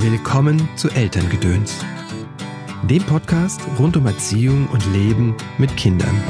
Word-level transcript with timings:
Willkommen 0.00 0.68
zu 0.76 0.88
Elterngedöns, 0.90 1.74
dem 2.88 3.02
Podcast 3.02 3.60
rund 3.80 3.96
um 3.96 4.06
Erziehung 4.06 4.68
und 4.68 4.86
Leben 4.92 5.36
mit 5.58 5.76
Kindern. 5.76 6.22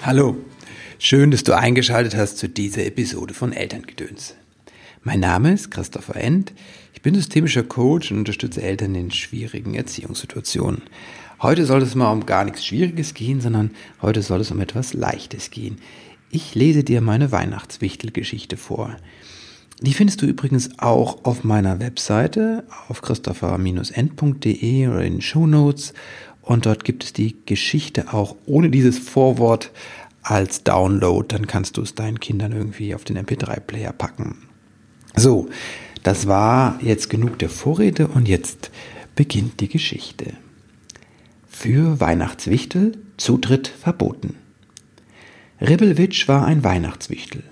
Hallo, 0.00 0.38
schön, 0.98 1.30
dass 1.30 1.44
du 1.44 1.54
eingeschaltet 1.54 2.16
hast 2.16 2.38
zu 2.38 2.48
dieser 2.48 2.86
Episode 2.86 3.34
von 3.34 3.52
Elterngedöns. 3.52 4.36
Mein 5.02 5.20
Name 5.20 5.52
ist 5.52 5.70
Christopher 5.70 6.16
End, 6.16 6.54
ich 6.94 7.02
bin 7.02 7.14
systemischer 7.14 7.62
Coach 7.62 8.10
und 8.10 8.18
unterstütze 8.18 8.62
Eltern 8.62 8.94
in 8.94 9.10
schwierigen 9.10 9.74
Erziehungssituationen. 9.74 10.82
Heute 11.42 11.66
soll 11.66 11.82
es 11.82 11.94
mal 11.94 12.10
um 12.10 12.24
gar 12.24 12.44
nichts 12.44 12.64
Schwieriges 12.64 13.12
gehen, 13.12 13.42
sondern 13.42 13.70
heute 14.00 14.22
soll 14.22 14.40
es 14.40 14.50
um 14.50 14.60
etwas 14.60 14.94
Leichtes 14.94 15.50
gehen. 15.50 15.78
Ich 16.32 16.54
lese 16.54 16.84
dir 16.84 17.00
meine 17.00 17.32
Weihnachtswichtelgeschichte 17.32 18.56
vor. 18.56 18.96
Die 19.80 19.94
findest 19.94 20.22
du 20.22 20.26
übrigens 20.26 20.78
auch 20.78 21.24
auf 21.24 21.42
meiner 21.42 21.80
Webseite 21.80 22.62
auf 22.86 23.02
christopher-end.de 23.02 24.86
oder 24.86 25.02
in 25.02 25.14
den 25.14 25.22
Show 25.22 25.48
Notes 25.48 25.92
und 26.42 26.66
dort 26.66 26.84
gibt 26.84 27.02
es 27.02 27.12
die 27.12 27.36
Geschichte 27.46 28.12
auch 28.14 28.36
ohne 28.46 28.70
dieses 28.70 29.00
Vorwort 29.00 29.72
als 30.22 30.62
Download. 30.62 31.26
Dann 31.26 31.48
kannst 31.48 31.76
du 31.76 31.82
es 31.82 31.96
deinen 31.96 32.20
Kindern 32.20 32.52
irgendwie 32.52 32.94
auf 32.94 33.02
den 33.02 33.18
MP3-Player 33.18 33.92
packen. 33.92 34.36
So, 35.16 35.48
das 36.04 36.28
war 36.28 36.78
jetzt 36.80 37.10
genug 37.10 37.40
der 37.40 37.50
Vorrede 37.50 38.06
und 38.06 38.28
jetzt 38.28 38.70
beginnt 39.16 39.58
die 39.58 39.68
Geschichte. 39.68 40.34
Für 41.48 41.98
Weihnachtswichtel 41.98 42.92
Zutritt 43.16 43.66
verboten. 43.66 44.36
Ribbelwitsch 45.60 46.26
war 46.26 46.46
ein 46.46 46.64
Weihnachtswichtel. 46.64 47.42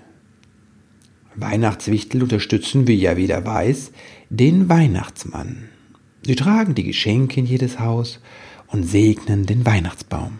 Weihnachtswichtel 1.35 2.23
unterstützen, 2.23 2.87
wie 2.87 2.95
ja 2.95 3.17
wieder 3.17 3.45
weiß, 3.45 3.91
den 4.31 4.67
Weihnachtsmann. 4.67 5.69
Sie 6.25 6.35
tragen 6.35 6.73
die 6.73 6.83
Geschenke 6.83 7.39
in 7.39 7.45
jedes 7.45 7.79
Haus 7.79 8.19
und 8.65 8.83
segnen 8.83 9.45
den 9.45 9.63
Weihnachtsbaum. 9.63 10.39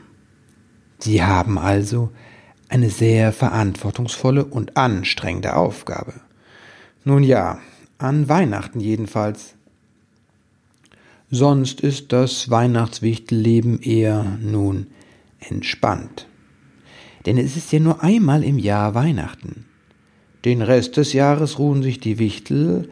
Sie 0.98 1.22
haben 1.22 1.60
also 1.60 2.10
eine 2.70 2.90
sehr 2.90 3.32
verantwortungsvolle 3.32 4.46
und 4.46 4.76
anstrengende 4.76 5.56
Aufgabe. 5.56 6.14
Nun 7.04 7.22
ja, 7.22 7.60
an 8.00 8.28
Weihnachten 8.28 8.80
jedenfalls. 8.80 9.54
Sonst 11.30 11.82
ist 11.82 12.14
das 12.14 12.50
Weihnachtswichtelleben 12.50 13.80
eher 13.80 14.24
nun 14.42 14.88
entspannt 15.40 16.29
denn 17.30 17.38
es 17.38 17.56
ist 17.56 17.72
ja 17.72 17.80
nur 17.80 18.02
einmal 18.02 18.44
im 18.44 18.58
Jahr 18.58 18.96
Weihnachten. 18.96 19.66
Den 20.46 20.64
Rest 20.64 20.98
des 20.98 21.14
Jahres 21.14 21.60
ruhen 21.60 21.84
sich 21.84 22.00
die 22.00 22.18
Wichtel 22.18 22.90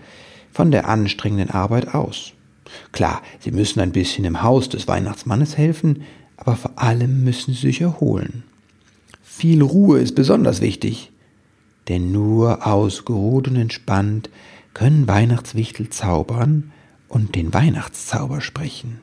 von 0.51 0.69
der 0.69 0.87
anstrengenden 0.87 1.49
Arbeit 1.49 1.95
aus. 1.95 2.33
Klar, 2.91 3.23
sie 3.39 3.49
müssen 3.49 3.79
ein 3.79 3.93
bisschen 3.93 4.25
im 4.25 4.43
Haus 4.43 4.69
des 4.69 4.87
Weihnachtsmannes 4.87 5.57
helfen, 5.57 6.03
aber 6.35 6.55
vor 6.55 6.73
allem 6.75 7.23
müssen 7.23 7.55
sie 7.55 7.61
sich 7.61 7.81
erholen. 7.81 8.43
Viel 9.23 9.63
Ruhe 9.63 9.97
ist 9.97 10.13
besonders 10.13 10.61
wichtig, 10.61 11.11
denn 11.87 12.11
nur 12.11 12.67
ausgeruht 12.67 13.47
und 13.47 13.55
entspannt 13.55 14.29
können 14.75 15.07
Weihnachtswichtel 15.07 15.89
zaubern 15.89 16.71
und 17.07 17.33
den 17.33 17.55
Weihnachtszauber 17.55 18.41
sprechen. 18.41 19.01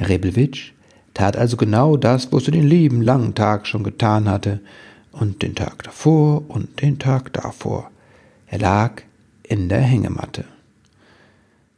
Rebelwitsch 0.00 0.73
tat 1.14 1.36
also 1.36 1.56
genau 1.56 1.96
das, 1.96 2.32
was 2.32 2.46
er 2.46 2.52
den 2.52 2.66
lieben 2.66 3.00
langen 3.00 3.34
Tag 3.34 3.66
schon 3.66 3.84
getan 3.84 4.28
hatte, 4.28 4.60
und 5.12 5.42
den 5.42 5.54
Tag 5.54 5.84
davor 5.84 6.42
und 6.48 6.82
den 6.82 6.98
Tag 6.98 7.32
davor. 7.32 7.90
Er 8.46 8.58
lag 8.58 9.02
in 9.42 9.68
der 9.68 9.80
Hängematte. 9.80 10.44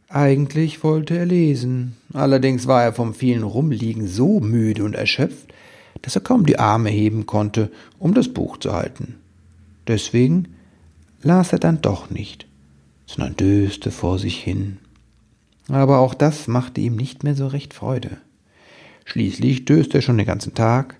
Eigentlich 0.08 0.82
wollte 0.82 1.16
er 1.18 1.26
lesen, 1.26 1.96
allerdings 2.12 2.66
war 2.66 2.82
er 2.82 2.92
vom 2.92 3.12
vielen 3.12 3.42
Rumliegen 3.42 4.06
so 4.06 4.40
müde 4.40 4.84
und 4.84 4.94
erschöpft, 4.94 5.52
dass 6.02 6.14
er 6.14 6.22
kaum 6.22 6.46
die 6.46 6.58
Arme 6.58 6.90
heben 6.90 7.26
konnte, 7.26 7.70
um 7.98 8.14
das 8.14 8.28
Buch 8.28 8.58
zu 8.58 8.72
halten. 8.72 9.16
Deswegen 9.86 10.48
las 11.22 11.52
er 11.52 11.58
dann 11.58 11.82
doch 11.82 12.10
nicht, 12.10 12.46
sondern 13.06 13.36
döste 13.36 13.90
vor 13.90 14.18
sich 14.18 14.38
hin. 14.38 14.78
Aber 15.68 15.98
auch 15.98 16.14
das 16.14 16.46
machte 16.46 16.80
ihm 16.80 16.96
nicht 16.96 17.24
mehr 17.24 17.34
so 17.34 17.48
recht 17.48 17.74
Freude. 17.74 18.18
Schließlich 19.06 19.64
döste 19.64 19.98
er 19.98 20.02
schon 20.02 20.18
den 20.18 20.26
ganzen 20.26 20.52
Tag, 20.52 20.98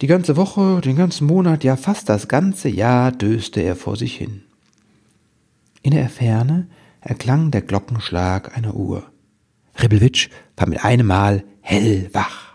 die 0.00 0.06
ganze 0.06 0.36
Woche, 0.36 0.80
den 0.80 0.96
ganzen 0.96 1.26
Monat, 1.26 1.64
ja 1.64 1.76
fast 1.76 2.08
das 2.08 2.28
ganze 2.28 2.68
Jahr 2.68 3.12
döste 3.12 3.60
er 3.60 3.76
vor 3.76 3.96
sich 3.96 4.16
hin. 4.16 4.42
In 5.82 5.90
der 5.90 6.08
Ferne 6.08 6.68
erklang 7.00 7.50
der 7.50 7.60
Glockenschlag 7.60 8.56
einer 8.56 8.74
Uhr. 8.74 9.04
Ribbelwitsch 9.82 10.30
war 10.56 10.68
mit 10.68 10.84
einem 10.84 11.08
Mal 11.08 11.44
hellwach. 11.60 12.54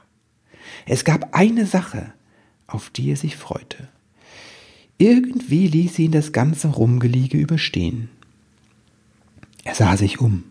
Es 0.85 1.03
gab 1.03 1.35
eine 1.35 1.65
Sache, 1.65 2.13
auf 2.65 2.89
die 2.89 3.11
er 3.11 3.17
sich 3.17 3.35
freute. 3.35 3.89
Irgendwie 4.97 5.67
ließ 5.67 5.99
ihn 5.99 6.11
das 6.11 6.31
ganze 6.31 6.69
Rumgeliege 6.69 7.37
überstehen. 7.37 8.09
Er 9.63 9.75
sah 9.75 9.97
sich 9.97 10.19
um. 10.19 10.45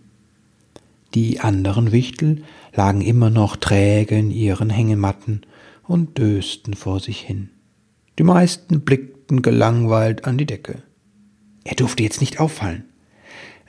Die 1.14 1.40
anderen 1.40 1.92
Wichtel 1.92 2.44
lagen 2.74 3.00
immer 3.00 3.30
noch 3.30 3.56
träge 3.56 4.18
in 4.18 4.30
ihren 4.30 4.70
Hängematten 4.70 5.42
und 5.86 6.18
dösten 6.18 6.74
vor 6.74 7.00
sich 7.00 7.20
hin. 7.20 7.50
Die 8.18 8.24
meisten 8.24 8.80
blickten 8.80 9.42
gelangweilt 9.42 10.24
an 10.24 10.38
die 10.38 10.46
Decke. 10.46 10.82
Er 11.64 11.76
durfte 11.76 12.02
jetzt 12.02 12.20
nicht 12.20 12.40
auffallen. 12.40 12.84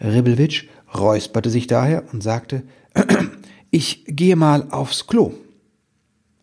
Ribbelwitsch 0.02 0.66
räusperte 0.94 1.50
sich 1.50 1.68
daher 1.68 2.04
und 2.12 2.24
sagte, 2.24 2.64
ich 3.72 4.06
gehe 4.08 4.36
mal 4.36 4.70
aufs 4.72 5.08
Klo. 5.08 5.34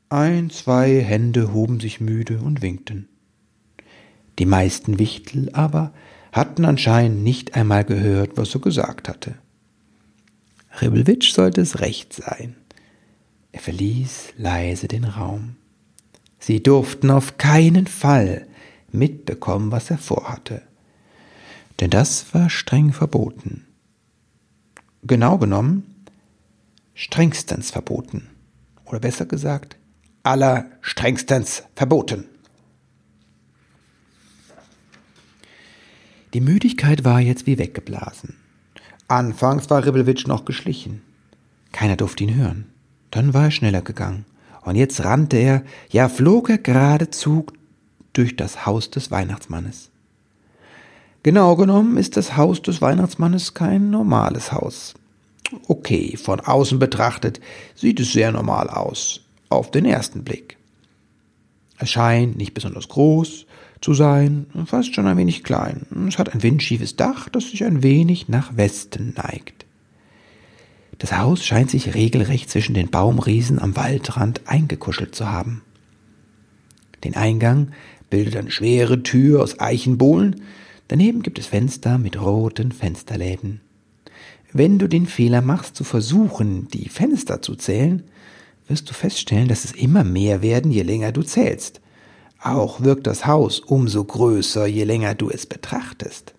Ein, 0.09 0.50
zwei 0.50 1.00
Hände 1.00 1.53
hoben 1.53 1.81
sich 1.81 2.00
müde 2.00 2.38
und 2.38 2.62
winkten. 2.62 3.09
Die 4.38 4.47
meisten 4.47 4.99
Wichtel 4.99 5.50
aber 5.53 5.93
hatten 6.31 6.65
anscheinend 6.65 7.25
nicht 7.25 7.56
einmal 7.56 7.84
gehört, 7.84 8.37
was 8.37 8.55
er 8.55 8.61
gesagt 8.61 9.09
hatte. 9.09 9.37
Ribbelwitsch 10.81 11.32
sollte 11.32 11.60
es 11.60 11.81
recht 11.81 12.12
sein. 12.12 12.54
Er 13.53 13.60
verließ 13.60 14.34
leise 14.37 14.88
den 14.88 15.04
Raum. 15.04 15.56
Sie 16.38 16.62
durften 16.62 17.10
auf 17.10 17.38
keinen 17.38 17.87
Fall 17.87 18.47
mitbekommen, 18.92 19.72
was 19.72 19.91
er 19.91 19.98
vorhatte, 19.98 20.62
denn 21.81 21.91
das 21.91 22.34
war 22.34 22.50
streng 22.50 22.92
verboten. 22.92 23.66
Genau 25.03 25.38
genommen 25.38 25.84
strengstens 26.94 27.70
verboten, 27.70 28.28
oder 28.87 29.00
besser 29.00 29.26
gesagt, 29.26 29.76
allerstrengstens 30.22 31.62
verboten. 31.75 32.25
Die 36.32 36.41
Müdigkeit 36.41 37.04
war 37.04 37.20
jetzt 37.20 37.47
wie 37.47 37.58
weggeblasen. 37.58 38.37
Anfangs 39.09 39.71
war 39.71 39.84
Ribbelwitsch 39.87 40.27
noch 40.27 40.44
geschlichen. 40.44 41.03
Keiner 41.72 41.97
durfte 41.97 42.25
ihn 42.25 42.34
hören. 42.34 42.67
Dann 43.11 43.34
war 43.34 43.44
er 43.44 43.50
schneller 43.50 43.83
gegangen. 43.83 44.25
Und 44.62 44.75
jetzt 44.75 45.05
rannte 45.05 45.37
er, 45.37 45.62
ja 45.91 46.09
flog 46.09 46.50
er 46.50 46.59
geradezu 46.59 47.47
durch 48.12 48.34
das 48.34 48.67
Haus 48.67 48.91
des 48.91 49.12
Weihnachtsmannes. 49.12 49.91
Genau 51.22 51.55
genommen 51.55 51.97
ist 51.99 52.17
das 52.17 52.37
Haus 52.37 52.62
des 52.62 52.83
Weihnachtsmannes 52.83 53.55
kein 53.55 53.91
normales 53.91 54.53
Haus. 54.53 54.94
Okay, 55.69 56.17
von 56.17 56.41
außen 56.41 56.78
betrachtet 56.81 57.41
sieht 57.77 58.00
es 58.00 58.12
sehr 58.12 58.33
normal 58.33 58.69
aus, 58.69 59.21
auf 59.49 59.71
den 59.71 59.84
ersten 59.84 60.25
Blick. 60.25 60.56
Es 61.78 61.91
scheint 61.91 62.37
nicht 62.37 62.54
besonders 62.54 62.88
groß, 62.88 63.47
zu 63.81 63.94
sein, 63.94 64.47
fast 64.64 64.94
schon 64.94 65.06
ein 65.06 65.16
wenig 65.16 65.44
klein. 65.44 65.87
Es 66.08 66.19
hat 66.19 66.32
ein 66.34 66.43
windschiefes 66.43 66.96
Dach, 66.96 67.28
das 67.28 67.50
sich 67.50 67.64
ein 67.64 67.82
wenig 67.82 68.28
nach 68.28 68.56
Westen 68.56 69.14
neigt. 69.17 69.67
Das 70.99 71.12
Haus 71.12 71.44
scheint 71.44 71.70
sich 71.70 71.94
regelrecht 71.94 72.49
zwischen 72.49 72.75
den 72.75 72.88
Baumriesen 72.88 73.58
am 73.58 73.76
Waldrand 73.76 74.40
eingekuschelt 74.46 75.14
zu 75.14 75.31
haben. 75.31 75.62
Den 77.05 77.17
Eingang 77.17 77.73
bildet 78.08 78.37
eine 78.37 78.50
schwere 78.50 79.02
Tür 79.02 79.43
aus 79.43 79.61
Eichenbohlen, 79.61 80.43
daneben 80.88 81.23
gibt 81.23 81.38
es 81.38 81.46
Fenster 81.46 81.99
mit 81.99 82.19
roten 82.20 82.73
Fensterläden. 82.73 83.61
Wenn 84.52 84.78
du 84.78 84.88
den 84.88 85.06
Fehler 85.06 85.43
machst, 85.43 85.76
zu 85.76 85.84
versuchen, 85.84 86.69
die 86.69 86.88
Fenster 86.88 87.43
zu 87.43 87.56
zählen, 87.56 88.05
wirst 88.68 88.88
du 88.90 88.94
feststellen, 88.94 89.48
dass 89.48 89.64
es 89.64 89.72
immer 89.72 90.04
mehr 90.04 90.42
werden, 90.42 90.70
je 90.70 90.82
länger 90.82 91.12
du 91.12 91.22
zählst. 91.22 91.80
Auch 92.40 92.80
wirkt 92.80 93.06
das 93.06 93.26
Haus 93.26 93.60
umso 93.60 94.04
größer, 94.04 94.66
je 94.66 94.84
länger 94.84 95.14
du 95.14 95.30
es 95.30 95.46
betrachtest. 95.46 96.34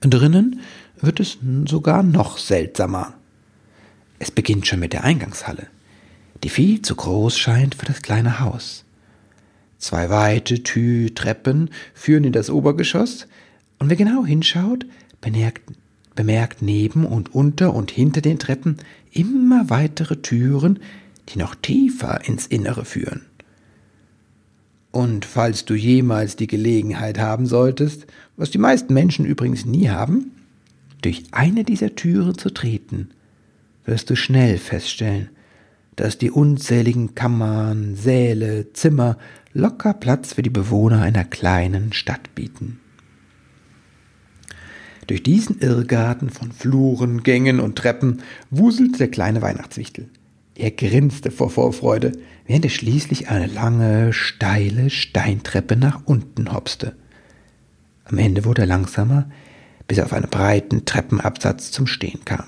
Drinnen 0.00 0.60
wird 1.00 1.20
es 1.20 1.38
sogar 1.66 2.02
noch 2.02 2.38
seltsamer. 2.38 3.14
Es 4.18 4.30
beginnt 4.30 4.66
schon 4.66 4.80
mit 4.80 4.92
der 4.92 5.04
Eingangshalle, 5.04 5.68
die 6.42 6.48
viel 6.48 6.82
zu 6.82 6.94
groß 6.94 7.38
scheint 7.38 7.74
für 7.74 7.86
das 7.86 8.02
kleine 8.02 8.40
Haus. 8.40 8.84
Zwei 9.78 10.10
weite 10.10 10.62
Tü-Treppen 10.62 11.70
führen 11.94 12.24
in 12.24 12.32
das 12.32 12.50
Obergeschoss, 12.50 13.26
und 13.78 13.90
wer 13.90 13.96
genau 13.96 14.24
hinschaut, 14.24 14.86
bemerkt, 15.20 15.62
bemerkt 16.14 16.62
neben 16.62 17.04
und 17.04 17.34
unter 17.34 17.74
und 17.74 17.90
hinter 17.90 18.20
den 18.20 18.38
Treppen 18.38 18.78
immer 19.12 19.70
weitere 19.70 20.16
Türen, 20.16 20.78
die 21.28 21.38
noch 21.38 21.54
tiefer 21.54 22.26
ins 22.26 22.46
Innere 22.46 22.84
führen. 22.84 23.22
Und 24.90 25.24
falls 25.24 25.64
du 25.64 25.74
jemals 25.74 26.36
die 26.36 26.46
Gelegenheit 26.46 27.18
haben 27.18 27.46
solltest, 27.46 28.06
was 28.36 28.50
die 28.50 28.58
meisten 28.58 28.92
Menschen 28.92 29.24
übrigens 29.24 29.64
nie 29.64 29.88
haben, 29.88 30.32
durch 31.00 31.24
eine 31.32 31.64
dieser 31.64 31.94
Türen 31.94 32.36
zu 32.36 32.50
treten, 32.50 33.10
wirst 33.84 34.10
du 34.10 34.16
schnell 34.16 34.58
feststellen, 34.58 35.30
dass 35.96 36.18
die 36.18 36.30
unzähligen 36.30 37.14
Kammern, 37.14 37.96
Säle, 37.96 38.72
Zimmer 38.72 39.16
locker 39.52 39.94
Platz 39.94 40.34
für 40.34 40.42
die 40.42 40.50
Bewohner 40.50 41.02
einer 41.02 41.24
kleinen 41.24 41.92
Stadt 41.92 42.34
bieten. 42.34 42.81
Durch 45.06 45.22
diesen 45.22 45.58
Irrgarten 45.58 46.30
von 46.30 46.52
Fluren, 46.52 47.22
Gängen 47.22 47.60
und 47.60 47.76
Treppen 47.76 48.22
wuselte 48.50 48.98
der 48.98 49.10
kleine 49.10 49.42
Weihnachtswichtel. 49.42 50.08
Er 50.54 50.70
grinste 50.70 51.30
vor 51.30 51.50
Vorfreude, 51.50 52.12
während 52.46 52.64
er 52.64 52.70
schließlich 52.70 53.28
eine 53.28 53.46
lange, 53.46 54.12
steile 54.12 54.90
Steintreppe 54.90 55.76
nach 55.76 56.02
unten 56.04 56.52
hopste. 56.52 56.94
Am 58.04 58.18
Ende 58.18 58.44
wurde 58.44 58.62
er 58.62 58.66
langsamer, 58.66 59.30
bis 59.88 59.98
er 59.98 60.04
auf 60.04 60.12
einen 60.12 60.28
breiten 60.28 60.84
Treppenabsatz 60.84 61.70
zum 61.70 61.86
Stehen 61.86 62.24
kam. 62.24 62.44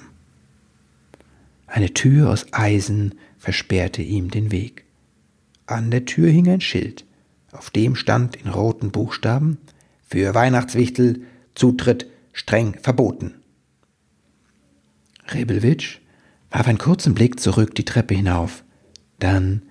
Eine 1.67 1.93
Tür 1.93 2.31
aus 2.31 2.47
Eisen 2.53 3.15
versperrte 3.39 4.03
ihm 4.03 4.31
den 4.31 4.53
Weg. 4.53 4.85
An 5.67 5.91
der 5.91 6.05
Tür 6.05 6.31
hing 6.31 6.49
ein 6.49 6.61
Schild, 6.61 7.05
auf 7.51 7.71
dem 7.71 7.97
stand 7.97 8.37
in 8.37 8.49
roten 8.49 8.91
Buchstaben 8.91 9.59
Für 10.06 10.35
Weihnachtswichtel 10.35 11.23
Zutritt 11.55 12.06
streng 12.34 12.76
verboten. 12.82 13.36
Rebelwitsch 15.28 16.00
warf 16.50 16.69
einen 16.69 16.78
kurzen 16.78 17.14
Blick 17.14 17.40
zurück 17.40 17.75
die 17.75 17.86
Treppe 17.86 18.14
hinauf. 18.14 18.62
Dann 19.19 19.62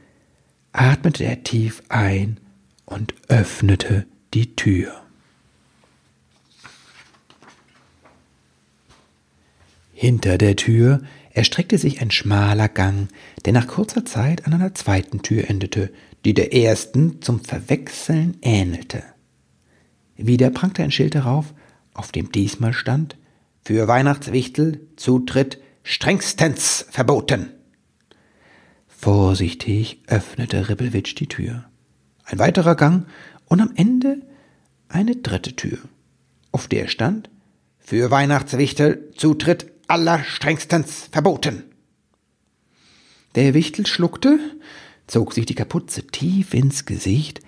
atmete 0.71 1.23
er 1.23 1.43
tief 1.43 1.83
ein 1.89 2.39
und 2.85 3.13
öffnete 3.27 4.07
die 4.33 4.55
Tür. 4.55 5.03
Hinter 9.93 10.37
der 10.37 10.55
Tür 10.55 11.01
erstreckte 11.31 11.77
sich 11.77 12.01
ein 12.01 12.11
schmaler 12.11 12.67
Gang, 12.67 13.09
der 13.45 13.53
nach 13.53 13.67
kurzer 13.67 14.05
Zeit 14.05 14.45
an 14.45 14.53
einer 14.53 14.73
zweiten 14.73 15.21
Tür 15.21 15.49
endete, 15.49 15.91
die 16.25 16.33
der 16.33 16.53
ersten 16.53 17.21
zum 17.21 17.39
Verwechseln 17.39 18.37
ähnelte. 18.41 19.03
Wieder 20.15 20.49
prangte 20.49 20.83
ein 20.83 20.91
Schild 20.91 21.15
darauf, 21.15 21.53
auf 21.93 22.11
dem 22.11 22.31
diesmal 22.31 22.73
stand 22.73 23.17
Für 23.63 23.87
Weihnachtswichtel 23.87 24.87
Zutritt 24.95 25.59
strengstens 25.83 26.85
verboten. 26.89 27.51
Vorsichtig 28.87 30.01
öffnete 30.07 30.69
Ribbelwitsch 30.69 31.15
die 31.15 31.27
Tür. 31.27 31.65
Ein 32.25 32.39
weiterer 32.39 32.75
Gang 32.75 33.07
und 33.45 33.61
am 33.61 33.71
Ende 33.75 34.21
eine 34.87 35.15
dritte 35.15 35.55
Tür, 35.55 35.77
auf 36.51 36.67
der 36.67 36.87
stand 36.87 37.29
Für 37.79 38.11
Weihnachtswichtel 38.11 39.11
Zutritt 39.15 39.71
allerstrengstens 39.87 41.09
verboten. 41.11 41.63
Der 43.35 43.53
Wichtel 43.53 43.85
schluckte, 43.85 44.39
zog 45.07 45.33
sich 45.33 45.45
die 45.45 45.55
Kapuze 45.55 46.07
tief 46.07 46.53
ins 46.53 46.85
Gesicht 46.85 47.41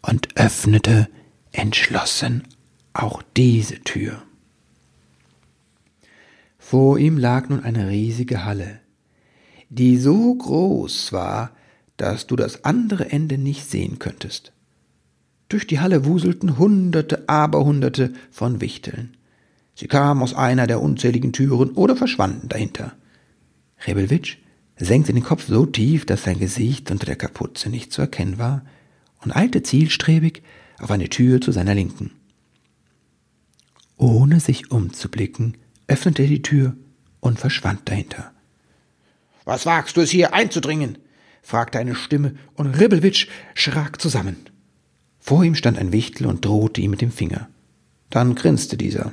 und 0.00 0.36
öffnete 0.36 1.08
entschlossen 1.52 2.44
auch 2.92 3.22
diese 3.36 3.80
Tür. 3.80 4.22
Vor 6.58 6.98
ihm 6.98 7.18
lag 7.18 7.48
nun 7.48 7.62
eine 7.62 7.88
riesige 7.88 8.44
Halle, 8.44 8.80
die 9.68 9.98
so 9.98 10.34
groß 10.34 11.12
war, 11.12 11.50
dass 11.96 12.26
du 12.26 12.36
das 12.36 12.64
andere 12.64 13.10
Ende 13.10 13.38
nicht 13.38 13.68
sehen 13.68 13.98
könntest. 13.98 14.52
Durch 15.48 15.66
die 15.66 15.80
Halle 15.80 16.06
wuselten 16.06 16.58
Hunderte, 16.58 17.28
Aberhunderte 17.28 18.12
von 18.30 18.60
Wichteln. 18.60 19.16
Sie 19.74 19.86
kamen 19.86 20.22
aus 20.22 20.34
einer 20.34 20.66
der 20.66 20.80
unzähligen 20.80 21.32
Türen 21.32 21.70
oder 21.72 21.96
verschwanden 21.96 22.48
dahinter. 22.48 22.92
Rebelwitsch 23.86 24.38
senkte 24.78 25.12
den 25.12 25.22
Kopf 25.22 25.46
so 25.46 25.66
tief, 25.66 26.06
dass 26.06 26.24
sein 26.24 26.38
Gesicht 26.38 26.90
unter 26.90 27.06
der 27.06 27.16
Kapuze 27.16 27.68
nicht 27.68 27.92
zu 27.92 28.00
erkennen 28.00 28.38
war, 28.38 28.64
und 29.20 29.36
eilte 29.36 29.62
zielstrebig 29.62 30.42
auf 30.78 30.90
eine 30.90 31.08
Tür 31.08 31.40
zu 31.40 31.52
seiner 31.52 31.74
Linken. 31.74 32.10
Ohne 34.02 34.40
sich 34.40 34.72
umzublicken, 34.72 35.56
öffnete 35.86 36.22
er 36.22 36.28
die 36.28 36.42
Tür 36.42 36.74
und 37.20 37.38
verschwand 37.38 37.88
dahinter. 37.88 38.32
Was 39.44 39.64
wagst 39.64 39.96
du 39.96 40.00
es 40.00 40.10
hier 40.10 40.34
einzudringen? 40.34 40.98
fragte 41.40 41.78
eine 41.78 41.94
Stimme, 41.94 42.34
und 42.54 42.80
Ribbelwitsch 42.80 43.28
schrak 43.54 44.00
zusammen. 44.00 44.38
Vor 45.20 45.44
ihm 45.44 45.54
stand 45.54 45.78
ein 45.78 45.92
Wichtel 45.92 46.26
und 46.26 46.44
drohte 46.44 46.80
ihm 46.80 46.90
mit 46.90 47.00
dem 47.00 47.12
Finger. 47.12 47.48
Dann 48.10 48.34
grinste 48.34 48.76
dieser. 48.76 49.12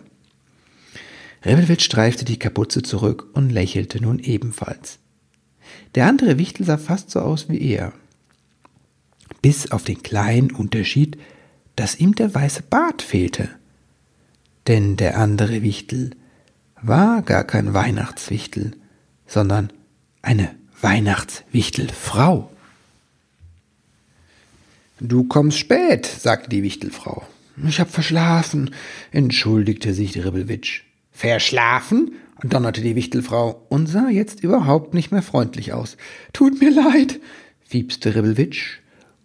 Ribbelwitsch 1.46 1.86
streifte 1.86 2.26
die 2.26 2.40
Kapuze 2.40 2.82
zurück 2.82 3.28
und 3.34 3.52
lächelte 3.52 4.02
nun 4.02 4.18
ebenfalls. 4.18 4.98
Der 5.94 6.08
andere 6.08 6.40
Wichtel 6.40 6.66
sah 6.66 6.80
fast 6.80 7.12
so 7.12 7.20
aus 7.20 7.48
wie 7.48 7.62
er. 7.62 7.94
Bis 9.44 9.70
auf 9.70 9.84
den 9.84 10.02
kleinen 10.02 10.50
Unterschied, 10.50 11.20
dass 11.76 12.00
ihm 12.00 12.16
der 12.16 12.34
weiße 12.34 12.64
Bart 12.64 13.04
fehlte 13.04 13.59
denn 14.68 14.96
der 14.98 15.18
andere 15.18 15.62
Wichtel 15.62 16.12
war 16.82 17.22
gar 17.22 17.44
kein 17.44 17.74
Weihnachtswichtel, 17.74 18.74
sondern 19.28 19.72
eine 20.22 20.56
Weihnachtswichtelfrau. 20.82 22.52
Du 25.00 25.24
kommst 25.26 25.58
spät, 25.58 26.06
sagte 26.06 26.50
die 26.50 26.64
Wichtelfrau. 26.64 27.26
Ich 27.68 27.80
hab 27.80 27.90
verschlafen, 27.90 28.74
entschuldigte 29.12 29.94
sich 29.94 30.12
die 30.14 30.20
Ribbelwitsch. 30.20 30.84
Verschlafen? 31.12 32.14
donnerte 32.42 32.80
die 32.80 32.96
Wichtelfrau 32.96 33.66
und 33.68 33.88
sah 33.88 34.08
jetzt 34.08 34.42
überhaupt 34.42 34.94
nicht 34.94 35.12
mehr 35.12 35.22
freundlich 35.22 35.74
aus. 35.74 35.98
Tut 36.32 36.62
mir 36.62 36.72
leid, 36.72 37.20
fiepste 37.66 38.16
Ribbelwitsch 38.16 38.80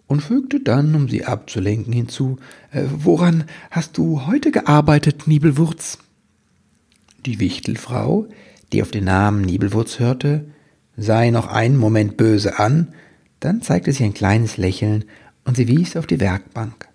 und 0.07 0.21
fügte 0.21 0.61
dann, 0.61 0.95
um 0.95 1.09
sie 1.09 1.25
abzulenken, 1.25 1.93
hinzu 1.93 2.39
äh, 2.71 2.85
Woran 2.91 3.45
hast 3.71 3.97
du 3.97 4.27
heute 4.27 4.51
gearbeitet, 4.51 5.27
Nibelwurz? 5.27 5.99
Die 7.27 7.41
Wichtelfrau, 7.41 8.27
die 8.73 8.83
auf 8.83 8.91
den 8.91 9.05
Namen 9.05 9.43
Nibelwurz 9.43 9.99
hörte, 9.99 10.47
sah 10.97 11.23
ihn 11.23 11.33
noch 11.33 11.47
einen 11.47 11.77
Moment 11.77 12.17
böse 12.17 12.59
an, 12.59 12.93
dann 13.41 13.63
zeigte 13.63 13.93
sie 13.93 14.05
ein 14.05 14.15
kleines 14.15 14.57
Lächeln 14.57 15.05
und 15.45 15.57
sie 15.57 15.69
wies 15.69 15.97
auf 15.97 16.07
die 16.07 16.21
Werkbank. 16.21 16.89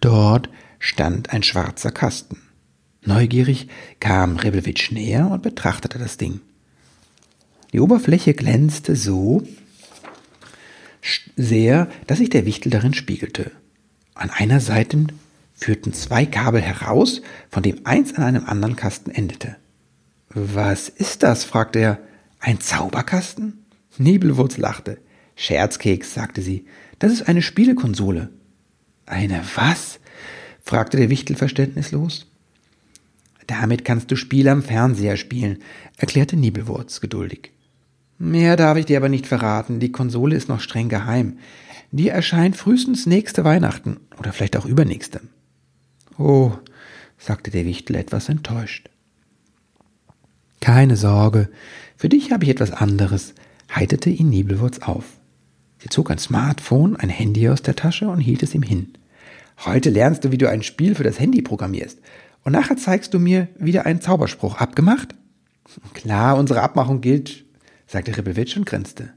Dort 0.00 0.48
stand 0.78 1.30
ein 1.30 1.42
schwarzer 1.42 1.90
Kasten. 1.90 2.38
Neugierig 3.04 3.68
kam 4.00 4.36
Rebelwitsch 4.36 4.92
näher 4.92 5.30
und 5.30 5.42
betrachtete 5.42 5.98
das 5.98 6.16
Ding. 6.18 6.40
Die 7.72 7.80
Oberfläche 7.80 8.34
glänzte 8.34 8.96
so, 8.96 9.42
sehr, 11.36 11.88
dass 12.06 12.18
sich 12.18 12.30
der 12.30 12.46
Wichtel 12.46 12.70
darin 12.70 12.94
spiegelte. 12.94 13.50
An 14.14 14.30
einer 14.30 14.60
Seite 14.60 15.06
führten 15.54 15.92
zwei 15.92 16.26
Kabel 16.26 16.60
heraus, 16.60 17.22
von 17.50 17.62
dem 17.62 17.84
eins 17.84 18.14
an 18.14 18.24
einem 18.24 18.44
anderen 18.46 18.76
Kasten 18.76 19.10
endete. 19.10 19.56
Was 20.30 20.88
ist 20.88 21.22
das? 21.22 21.44
fragte 21.44 21.78
er. 21.78 21.98
Ein 22.40 22.60
Zauberkasten? 22.60 23.64
Nebelwurz 23.96 24.56
lachte. 24.56 24.98
Scherzkeks, 25.36 26.14
sagte 26.14 26.42
sie. 26.42 26.66
Das 26.98 27.12
ist 27.12 27.28
eine 27.28 27.42
Spielekonsole. 27.42 28.30
Eine 29.06 29.42
was? 29.54 29.98
fragte 30.62 30.96
der 30.96 31.10
Wichtel 31.10 31.36
verständnislos. 31.36 32.26
Damit 33.46 33.84
kannst 33.84 34.10
du 34.10 34.16
Spiele 34.16 34.52
am 34.52 34.62
Fernseher 34.62 35.16
spielen, 35.16 35.62
erklärte 35.96 36.36
Nibelwurz 36.36 37.00
geduldig. 37.00 37.52
Mehr 38.18 38.56
darf 38.56 38.76
ich 38.76 38.86
dir 38.86 38.96
aber 38.96 39.08
nicht 39.08 39.26
verraten, 39.26 39.78
die 39.78 39.92
Konsole 39.92 40.34
ist 40.34 40.48
noch 40.48 40.60
streng 40.60 40.88
geheim. 40.88 41.38
Die 41.92 42.08
erscheint 42.08 42.56
frühestens 42.56 43.06
nächste 43.06 43.44
Weihnachten 43.44 43.98
oder 44.18 44.32
vielleicht 44.32 44.56
auch 44.56 44.66
übernächste. 44.66 45.20
Oh, 46.18 46.52
sagte 47.16 47.50
der 47.50 47.64
Wichtel 47.64 47.96
etwas 47.96 48.28
enttäuscht. 48.28 48.90
Keine 50.60 50.96
Sorge, 50.96 51.48
für 51.96 52.08
dich 52.08 52.32
habe 52.32 52.44
ich 52.44 52.50
etwas 52.50 52.72
anderes, 52.72 53.34
heiterte 53.74 54.10
ihn 54.10 54.28
Nibelwurz 54.28 54.80
auf. 54.80 55.04
Sie 55.78 55.88
zog 55.88 56.10
ein 56.10 56.18
Smartphone, 56.18 56.96
ein 56.96 57.08
Handy 57.08 57.48
aus 57.48 57.62
der 57.62 57.76
Tasche 57.76 58.08
und 58.08 58.20
hielt 58.20 58.42
es 58.42 58.54
ihm 58.54 58.62
hin. 58.62 58.94
Heute 59.64 59.90
lernst 59.90 60.24
du, 60.24 60.32
wie 60.32 60.38
du 60.38 60.48
ein 60.48 60.62
Spiel 60.62 60.96
für 60.96 61.04
das 61.04 61.20
Handy 61.20 61.42
programmierst. 61.42 62.00
Und 62.44 62.52
nachher 62.52 62.76
zeigst 62.76 63.14
du 63.14 63.18
mir 63.18 63.48
wieder 63.58 63.86
einen 63.86 64.00
Zauberspruch. 64.00 64.56
Abgemacht? 64.56 65.14
Klar, 65.94 66.36
unsere 66.36 66.62
Abmachung 66.62 67.00
gilt 67.00 67.44
sagte 67.88 68.16
Ribbelwitsch 68.16 68.56
und 68.56 68.66
grinste. 68.66 69.10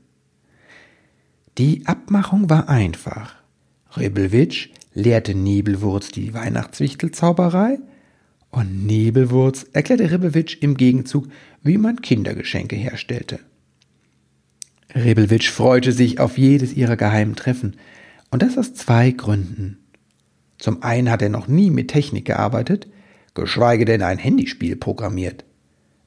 Die 1.58 1.86
Abmachung 1.86 2.50
war 2.50 2.70
einfach. 2.70 3.36
Ribbelwitsch 3.96 4.70
lehrte 4.94 5.36
Nebelwurz 5.36 6.10
die 6.10 6.34
Weihnachtswichtelzauberei 6.34 7.80
und 8.50 8.86
Nebelwurz 8.86 9.66
erklärte 9.74 10.10
Ribbelwitsch 10.10 10.58
im 10.62 10.76
Gegenzug, 10.76 11.28
wie 11.62 11.78
man 11.78 12.02
Kindergeschenke 12.02 12.76
herstellte. 12.76 13.40
Ribbelwitsch 14.96 15.52
freute 15.52 15.92
sich 15.92 16.20
auf 16.20 16.38
jedes 16.38 16.74
ihrer 16.74 16.98
geheimen 16.98 17.36
Treffen, 17.36 17.78
und 18.30 18.42
das 18.42 18.58
aus 18.58 18.74
zwei 18.74 19.12
Gründen. 19.12 19.78
Zum 20.58 20.84
einen 20.84 21.10
hat 21.10 21.22
er 21.22 21.30
noch 21.30 21.48
nie 21.48 21.70
mit 21.70 21.90
Technik 21.90 22.26
gearbeitet, 22.26 22.88
geschweige 23.34 23.84
denn 23.84 24.02
ein 24.02 24.18
Handyspiel 24.18 24.78
programmiert. 24.78 25.44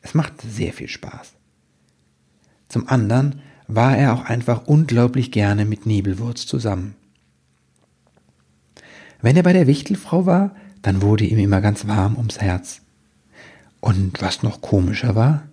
Es 0.00 0.14
machte 0.14 0.46
sehr 0.48 0.72
viel 0.72 0.88
Spaß. 0.88 1.34
Zum 2.68 2.88
anderen 2.88 3.40
war 3.66 3.96
er 3.96 4.14
auch 4.14 4.24
einfach 4.24 4.66
unglaublich 4.66 5.32
gerne 5.32 5.64
mit 5.64 5.86
Nebelwurz 5.86 6.46
zusammen. 6.46 6.94
Wenn 9.22 9.36
er 9.36 9.42
bei 9.42 9.52
der 9.52 9.66
Wichtelfrau 9.66 10.26
war, 10.26 10.54
dann 10.82 11.00
wurde 11.00 11.24
ihm 11.24 11.38
immer 11.38 11.60
ganz 11.60 11.86
warm 11.86 12.16
ums 12.16 12.40
Herz. 12.40 12.82
Und 13.80 14.20
was 14.20 14.42
noch 14.42 14.60
komischer 14.60 15.14
war, 15.14 15.48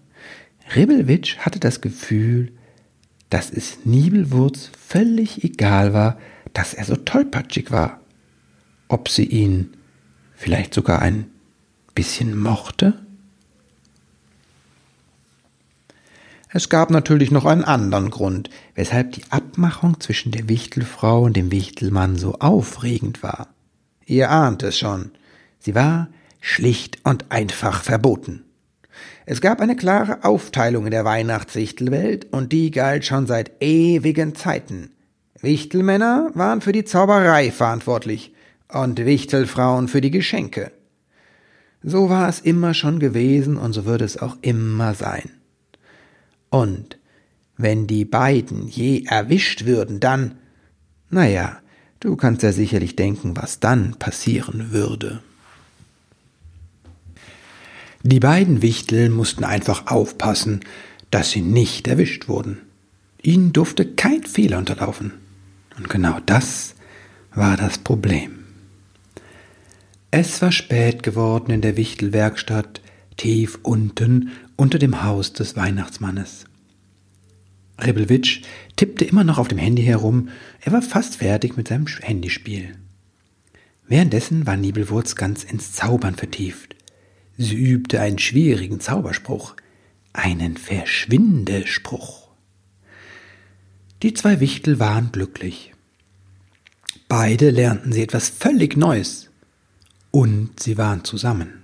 Ribbelwitsch 0.75 1.37
hatte 1.37 1.59
das 1.59 1.81
Gefühl, 1.81 2.51
dass 3.29 3.49
es 3.49 3.85
Nibelwurz 3.85 4.69
völlig 4.77 5.43
egal 5.43 5.93
war, 5.93 6.17
dass 6.53 6.73
er 6.73 6.83
so 6.83 6.95
tollpatschig 6.97 7.71
war. 7.71 8.01
Ob 8.89 9.07
sie 9.07 9.25
ihn 9.25 9.73
vielleicht 10.35 10.73
sogar 10.73 11.01
ein 11.01 11.25
bisschen 11.95 12.37
mochte? 12.37 13.05
Es 16.53 16.67
gab 16.67 16.89
natürlich 16.91 17.31
noch 17.31 17.45
einen 17.45 17.63
anderen 17.63 18.09
Grund, 18.09 18.49
weshalb 18.75 19.13
die 19.13 19.23
Abmachung 19.29 20.01
zwischen 20.01 20.33
der 20.33 20.49
Wichtelfrau 20.49 21.23
und 21.23 21.37
dem 21.37 21.49
Wichtelmann 21.49 22.17
so 22.17 22.35
aufregend 22.39 23.23
war. 23.23 23.47
Ihr 24.05 24.29
ahnt 24.29 24.61
es 24.61 24.77
schon. 24.77 25.11
Sie 25.59 25.75
war 25.75 26.09
schlicht 26.41 26.99
und 27.05 27.31
einfach 27.31 27.83
verboten. 27.83 28.43
Es 29.25 29.39
gab 29.39 29.61
eine 29.61 29.77
klare 29.77 30.25
Aufteilung 30.25 30.85
in 30.85 30.91
der 30.91 31.05
Weihnachtswichtelwelt 31.05 32.27
und 32.31 32.51
die 32.51 32.71
galt 32.71 33.05
schon 33.05 33.27
seit 33.27 33.61
ewigen 33.61 34.35
Zeiten. 34.35 34.91
Wichtelmänner 35.39 36.31
waren 36.33 36.59
für 36.59 36.73
die 36.73 36.83
Zauberei 36.83 37.51
verantwortlich 37.51 38.33
und 38.67 39.05
Wichtelfrauen 39.05 39.87
für 39.87 40.01
die 40.01 40.11
Geschenke. 40.11 40.73
So 41.81 42.09
war 42.09 42.27
es 42.27 42.41
immer 42.41 42.73
schon 42.73 42.99
gewesen 42.99 43.55
und 43.55 43.71
so 43.71 43.85
wird 43.85 44.01
es 44.01 44.21
auch 44.21 44.35
immer 44.41 44.93
sein. 44.93 45.31
Und 46.51 46.97
wenn 47.57 47.87
die 47.87 48.05
beiden 48.05 48.67
je 48.67 49.05
erwischt 49.05 49.65
würden, 49.65 49.99
dann, 49.99 50.35
naja, 51.09 51.59
du 51.99 52.15
kannst 52.15 52.43
ja 52.43 52.51
sicherlich 52.51 52.95
denken, 52.95 53.35
was 53.35 53.59
dann 53.59 53.95
passieren 53.95 54.71
würde. 54.71 55.23
Die 58.03 58.19
beiden 58.19 58.61
Wichtel 58.61 59.09
mussten 59.09 59.43
einfach 59.43 59.87
aufpassen, 59.87 60.61
dass 61.09 61.31
sie 61.31 61.41
nicht 61.41 61.87
erwischt 61.87 62.27
wurden. 62.27 62.59
Ihnen 63.21 63.53
durfte 63.53 63.85
kein 63.85 64.23
Fehler 64.23 64.57
unterlaufen. 64.57 65.13
Und 65.77 65.89
genau 65.89 66.19
das 66.25 66.75
war 67.33 67.57
das 67.57 67.77
Problem. 67.77 68.39
Es 70.09 70.41
war 70.41 70.51
spät 70.51 71.03
geworden 71.03 71.51
in 71.51 71.61
der 71.61 71.77
Wichtelwerkstatt, 71.77 72.81
tief 73.15 73.59
unten 73.63 74.31
unter 74.61 74.77
dem 74.77 75.01
Haus 75.01 75.33
des 75.33 75.55
Weihnachtsmannes. 75.55 76.45
Ribbelwitsch 77.83 78.43
tippte 78.75 79.05
immer 79.05 79.23
noch 79.23 79.39
auf 79.39 79.47
dem 79.47 79.57
Handy 79.57 79.81
herum, 79.81 80.29
er 80.59 80.71
war 80.71 80.83
fast 80.83 81.15
fertig 81.15 81.57
mit 81.57 81.67
seinem 81.67 81.87
Handyspiel. 81.87 82.75
Währenddessen 83.87 84.45
war 84.45 84.57
Nibelwurz 84.57 85.15
ganz 85.15 85.43
ins 85.43 85.71
Zaubern 85.71 86.13
vertieft. 86.13 86.75
Sie 87.39 87.55
übte 87.55 88.01
einen 88.01 88.19
schwierigen 88.19 88.79
Zauberspruch, 88.79 89.55
einen 90.13 90.57
Verschwindespruch. 90.57 92.29
Die 94.03 94.13
zwei 94.13 94.39
Wichtel 94.41 94.79
waren 94.79 95.11
glücklich. 95.11 95.73
Beide 97.07 97.49
lernten 97.49 97.93
sie 97.93 98.03
etwas 98.03 98.29
völlig 98.29 98.77
Neues. 98.77 99.31
Und 100.11 100.59
sie 100.59 100.77
waren 100.77 101.03
zusammen. 101.03 101.63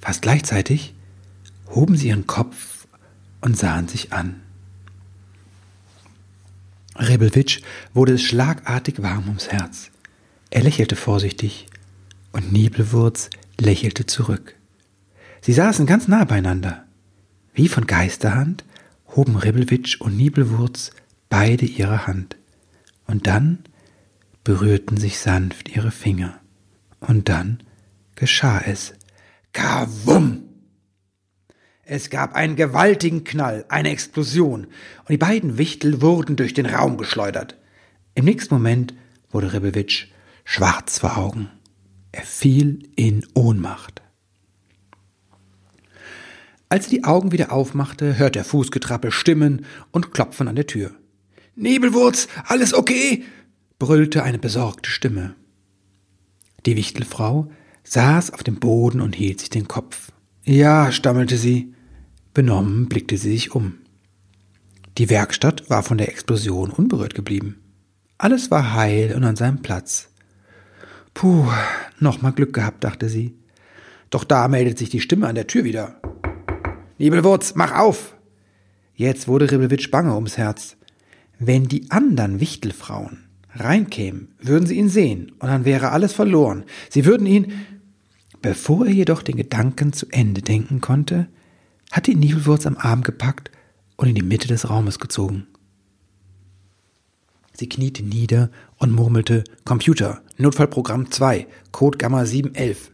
Fast 0.00 0.22
gleichzeitig 0.22 0.94
hoben 1.74 1.96
sie 1.96 2.08
ihren 2.08 2.26
Kopf 2.26 2.86
und 3.40 3.56
sahen 3.56 3.88
sich 3.88 4.12
an. 4.12 4.40
Rebelwitsch 6.96 7.60
wurde 7.92 8.14
es 8.14 8.22
schlagartig 8.22 9.02
warm 9.02 9.26
ums 9.26 9.48
Herz. 9.48 9.90
Er 10.50 10.62
lächelte 10.62 10.96
vorsichtig 10.96 11.66
und 12.32 12.52
Nibelwurz 12.52 13.30
lächelte 13.58 14.06
zurück. 14.06 14.54
Sie 15.40 15.52
saßen 15.52 15.86
ganz 15.86 16.08
nah 16.08 16.24
beieinander. 16.24 16.84
Wie 17.52 17.68
von 17.68 17.86
Geisterhand 17.86 18.64
hoben 19.08 19.36
Ribbelwitsch 19.36 20.00
und 20.00 20.16
Nibelwurz 20.16 20.92
beide 21.28 21.66
ihre 21.66 22.06
Hand. 22.06 22.36
Und 23.06 23.26
dann 23.26 23.58
berührten 24.44 24.96
sich 24.96 25.18
sanft 25.18 25.68
ihre 25.68 25.90
Finger. 25.90 26.40
Und 27.00 27.28
dann 27.28 27.62
geschah 28.14 28.60
es. 28.60 28.94
Kawum! 29.52 30.43
Es 31.86 32.08
gab 32.08 32.34
einen 32.34 32.56
gewaltigen 32.56 33.24
Knall, 33.24 33.66
eine 33.68 33.90
Explosion, 33.90 34.64
und 34.64 35.10
die 35.10 35.18
beiden 35.18 35.58
Wichtel 35.58 36.00
wurden 36.00 36.36
durch 36.36 36.54
den 36.54 36.66
Raum 36.66 36.96
geschleudert. 36.96 37.58
Im 38.14 38.24
nächsten 38.24 38.54
Moment 38.54 38.94
wurde 39.30 39.52
Ribbelwitsch 39.52 40.06
schwarz 40.44 40.98
vor 40.98 41.18
Augen. 41.18 41.50
Er 42.12 42.22
fiel 42.22 42.88
in 42.96 43.26
Ohnmacht. 43.34 44.02
Als 46.70 46.86
er 46.86 46.90
die 46.90 47.04
Augen 47.04 47.32
wieder 47.32 47.52
aufmachte, 47.52 48.18
hörte 48.18 48.38
er 48.38 48.44
Fußgetrappel, 48.44 49.10
Stimmen 49.10 49.66
und 49.90 50.12
Klopfen 50.12 50.48
an 50.48 50.56
der 50.56 50.66
Tür. 50.66 50.92
Nebelwurz, 51.54 52.28
alles 52.46 52.72
okay? 52.72 53.24
brüllte 53.78 54.22
eine 54.22 54.38
besorgte 54.38 54.88
Stimme. 54.88 55.34
Die 56.64 56.76
Wichtelfrau 56.76 57.50
saß 57.82 58.32
auf 58.32 58.42
dem 58.42 58.58
Boden 58.58 59.02
und 59.02 59.14
hielt 59.14 59.40
sich 59.40 59.50
den 59.50 59.68
Kopf. 59.68 60.12
Ja, 60.44 60.90
stammelte 60.92 61.36
sie. 61.36 61.73
Benommen 62.34 62.88
blickte 62.88 63.16
sie 63.16 63.30
sich 63.30 63.54
um. 63.54 63.74
Die 64.98 65.08
Werkstatt 65.08 65.70
war 65.70 65.84
von 65.84 65.98
der 65.98 66.08
Explosion 66.08 66.70
unberührt 66.70 67.14
geblieben. 67.14 67.60
Alles 68.18 68.50
war 68.50 68.74
heil 68.74 69.14
und 69.14 69.22
an 69.22 69.36
seinem 69.36 69.62
Platz. 69.62 70.08
Puh, 71.14 71.46
nochmal 72.00 72.32
Glück 72.32 72.52
gehabt, 72.52 72.82
dachte 72.82 73.08
sie. 73.08 73.38
Doch 74.10 74.24
da 74.24 74.48
meldet 74.48 74.78
sich 74.78 74.90
die 74.90 75.00
Stimme 75.00 75.28
an 75.28 75.36
der 75.36 75.46
Tür 75.46 75.62
wieder. 75.62 76.00
Nibelwurz, 76.98 77.54
mach 77.54 77.72
auf! 77.76 78.16
Jetzt 78.96 79.28
wurde 79.28 79.50
Ribbelwitsch 79.50 79.90
bange 79.90 80.14
ums 80.14 80.36
Herz. 80.36 80.76
Wenn 81.38 81.68
die 81.68 81.90
anderen 81.90 82.40
Wichtelfrauen 82.40 83.28
reinkämen, 83.54 84.34
würden 84.40 84.66
sie 84.66 84.76
ihn 84.76 84.88
sehen, 84.88 85.32
und 85.38 85.48
dann 85.48 85.64
wäre 85.64 85.90
alles 85.90 86.12
verloren. 86.12 86.64
Sie 86.90 87.04
würden 87.04 87.26
ihn. 87.26 87.52
Bevor 88.42 88.86
er 88.86 88.92
jedoch 88.92 89.22
den 89.22 89.36
Gedanken 89.36 89.92
zu 89.92 90.06
Ende 90.10 90.42
denken 90.42 90.80
konnte, 90.80 91.28
hatte 91.92 92.10
ihn 92.10 92.20
Nibelwurz 92.20 92.66
am 92.66 92.76
Arm 92.76 93.02
gepackt 93.02 93.50
und 93.96 94.08
in 94.08 94.14
die 94.14 94.22
Mitte 94.22 94.48
des 94.48 94.68
Raumes 94.68 94.98
gezogen. 94.98 95.46
Sie 97.56 97.68
kniete 97.68 98.02
nieder 98.02 98.50
und 98.78 98.92
murmelte 98.92 99.44
Computer, 99.64 100.22
Notfallprogramm 100.38 101.10
2, 101.10 101.46
Code 101.70 101.98
Gamma 101.98 102.26
711. 102.26 102.90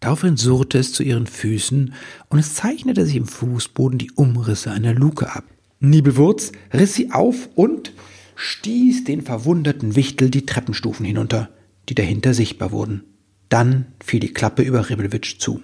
Daraufhin 0.00 0.36
surrte 0.36 0.78
es 0.78 0.92
zu 0.92 1.02
ihren 1.02 1.26
Füßen 1.26 1.94
und 2.28 2.38
es 2.38 2.54
zeichnete 2.54 3.06
sich 3.06 3.16
im 3.16 3.26
Fußboden 3.26 3.98
die 3.98 4.10
Umrisse 4.10 4.72
einer 4.72 4.92
Luke 4.92 5.34
ab. 5.34 5.44
Nibelwurz 5.78 6.52
riss 6.72 6.94
sie 6.94 7.12
auf 7.12 7.48
und 7.54 7.92
stieß 8.34 9.04
den 9.04 9.22
verwunderten 9.22 9.96
Wichtel 9.96 10.28
die 10.28 10.44
Treppenstufen 10.44 11.06
hinunter, 11.06 11.50
die 11.88 11.94
dahinter 11.94 12.34
sichtbar 12.34 12.72
wurden. 12.72 13.04
Dann 13.48 13.86
fiel 14.02 14.20
die 14.20 14.32
Klappe 14.32 14.62
über 14.62 14.90
Ribbelwitsch 14.90 15.38
zu. 15.38 15.60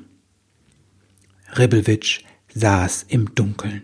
Ribbelwitsch 1.58 2.22
saß 2.54 3.06
im 3.08 3.34
Dunkeln. 3.34 3.82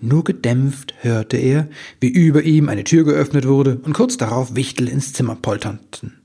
Nur 0.00 0.24
gedämpft 0.24 0.94
hörte 1.00 1.36
er, 1.36 1.68
wie 2.00 2.08
über 2.08 2.42
ihm 2.42 2.68
eine 2.68 2.84
Tür 2.84 3.04
geöffnet 3.04 3.46
wurde 3.46 3.76
und 3.82 3.92
kurz 3.92 4.16
darauf 4.16 4.54
Wichtel 4.54 4.88
ins 4.88 5.12
Zimmer 5.12 5.36
polterten. 5.36 6.20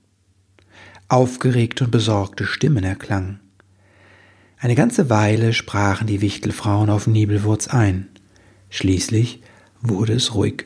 Aufgeregte 1.09 1.83
und 1.83 1.91
besorgte 1.91 2.45
Stimmen 2.45 2.83
erklangen. 2.83 3.39
Eine 4.57 4.75
ganze 4.75 5.09
Weile 5.09 5.53
sprachen 5.53 6.07
die 6.07 6.21
Wichtelfrauen 6.21 6.89
auf 6.89 7.05
Nibelwurz 7.05 7.67
ein. 7.67 8.07
Schließlich 8.69 9.41
wurde 9.81 10.13
es 10.13 10.33
ruhig. 10.33 10.65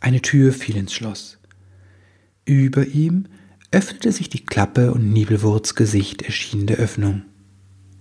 Eine 0.00 0.22
Tür 0.22 0.52
fiel 0.52 0.76
ins 0.76 0.92
Schloss. 0.92 1.38
Über 2.44 2.86
ihm 2.86 3.26
öffnete 3.72 4.12
sich 4.12 4.28
die 4.28 4.44
Klappe 4.44 4.92
und 4.92 5.12
Nibelwurz 5.12 5.74
Gesicht 5.74 6.22
erschien 6.22 6.66
der 6.66 6.76
Öffnung. 6.76 7.22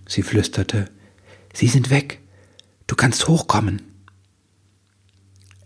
Sie 0.07 0.23
flüsterte, 0.23 0.89
Sie 1.53 1.67
sind 1.67 1.89
weg. 1.89 2.19
Du 2.85 2.95
kannst 2.95 3.27
hochkommen. 3.27 3.81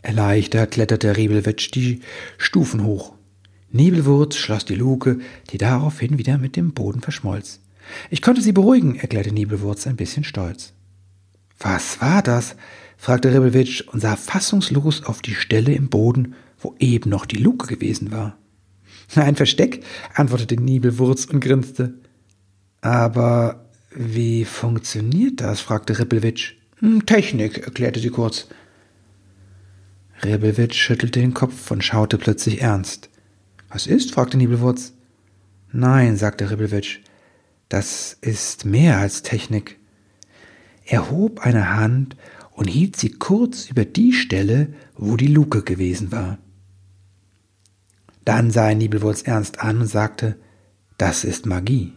Erleichtert 0.02 0.72
kletterte 0.72 1.18
Riebelwitsch 1.18 1.72
die 1.72 2.02
Stufen 2.38 2.84
hoch. 2.84 3.14
Nibelwurz 3.72 4.36
schloss 4.36 4.66
die 4.66 4.76
Luke, 4.76 5.20
die 5.50 5.58
daraufhin 5.58 6.18
wieder 6.18 6.38
mit 6.38 6.56
dem 6.56 6.74
Boden 6.74 7.02
verschmolz. 7.02 7.60
Ich 8.10 8.22
konnte 8.22 8.42
sie 8.42 8.52
beruhigen, 8.52 8.96
erklärte 8.96 9.34
Nibelwurz 9.34 9.86
ein 9.86 9.96
bisschen 9.96 10.24
stolz. 10.24 10.74
Was 11.60 12.02
war 12.02 12.22
das? 12.22 12.56
fragte 12.98 13.34
Ribbelwitsch 13.34 13.82
und 13.88 14.00
sah 14.00 14.16
fassungslos 14.16 15.04
auf 15.04 15.22
die 15.22 15.36
Stelle 15.36 15.74
im 15.74 15.90
Boden, 15.90 16.36
wo 16.60 16.76
eben 16.80 17.10
noch 17.10 17.26
die 17.26 17.38
Luke 17.38 17.68
gewesen 17.68 18.12
war. 18.12 18.38
Ein 19.16 19.36
Versteck, 19.36 19.84
antwortete 20.14 20.56
Nibelwurz 20.56 21.26
und 21.26 21.42
grinste. 21.42 21.96
Aber 22.82 23.71
wie 23.94 24.46
funktioniert 24.46 25.42
das? 25.42 25.62
fragte 25.62 26.00
Ribbelwitsch. 26.00 26.54
Hm, 26.78 27.06
Technik, 27.06 27.60
erklärte 27.60 28.00
sie 28.00 28.10
kurz. 28.10 28.48
Ribbelwitsch 30.24 30.76
schüttelte 30.76 31.20
den 31.20 31.34
Kopf 31.34 31.72
und 31.72 31.84
schaute 31.84 32.18
plötzlich 32.18 32.62
ernst. 32.62 33.10
Was 33.70 33.88
ist? 33.88 34.12
fragte 34.12 34.38
Nibelwurz. 34.38 34.94
Nein, 35.72 36.18
sagte 36.18 36.52
Ribbelwitsch, 36.52 37.00
das 37.70 38.18
ist 38.20 38.66
mehr 38.66 38.98
als 38.98 39.24
Technik. 39.24 39.80
Er 40.86 41.10
hob 41.10 41.40
eine 41.40 41.76
Hand 41.76 42.18
und 42.52 42.68
hielt 42.68 42.98
sie 42.98 43.12
kurz 43.12 43.70
über 43.70 43.86
die 43.86 44.12
Stelle, 44.14 44.74
wo 44.98 45.16
die 45.16 45.28
Luke 45.28 45.64
gewesen 45.64 46.12
war. 46.12 46.38
Dann 48.26 48.52
sah 48.52 48.70
er 48.70 48.76
Nibelwurz 48.76 49.24
ernst 49.24 49.60
an 49.62 49.82
und 49.82 49.88
sagte, 49.88 50.38
das 50.98 51.24
ist 51.24 51.46
Magie. 51.46 51.94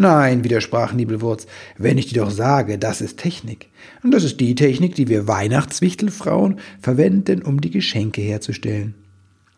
Nein, 0.00 0.44
widersprach 0.44 0.94
Nibelwurz, 0.94 1.46
wenn 1.76 1.98
ich 1.98 2.06
dir 2.06 2.22
doch 2.22 2.30
sage, 2.30 2.78
das 2.78 3.02
ist 3.02 3.18
Technik. 3.18 3.68
Und 4.02 4.12
das 4.12 4.24
ist 4.24 4.40
die 4.40 4.54
Technik, 4.54 4.94
die 4.94 5.08
wir 5.08 5.28
Weihnachtswichtelfrauen 5.28 6.58
verwenden, 6.80 7.42
um 7.42 7.60
die 7.60 7.70
Geschenke 7.70 8.22
herzustellen. 8.22 8.94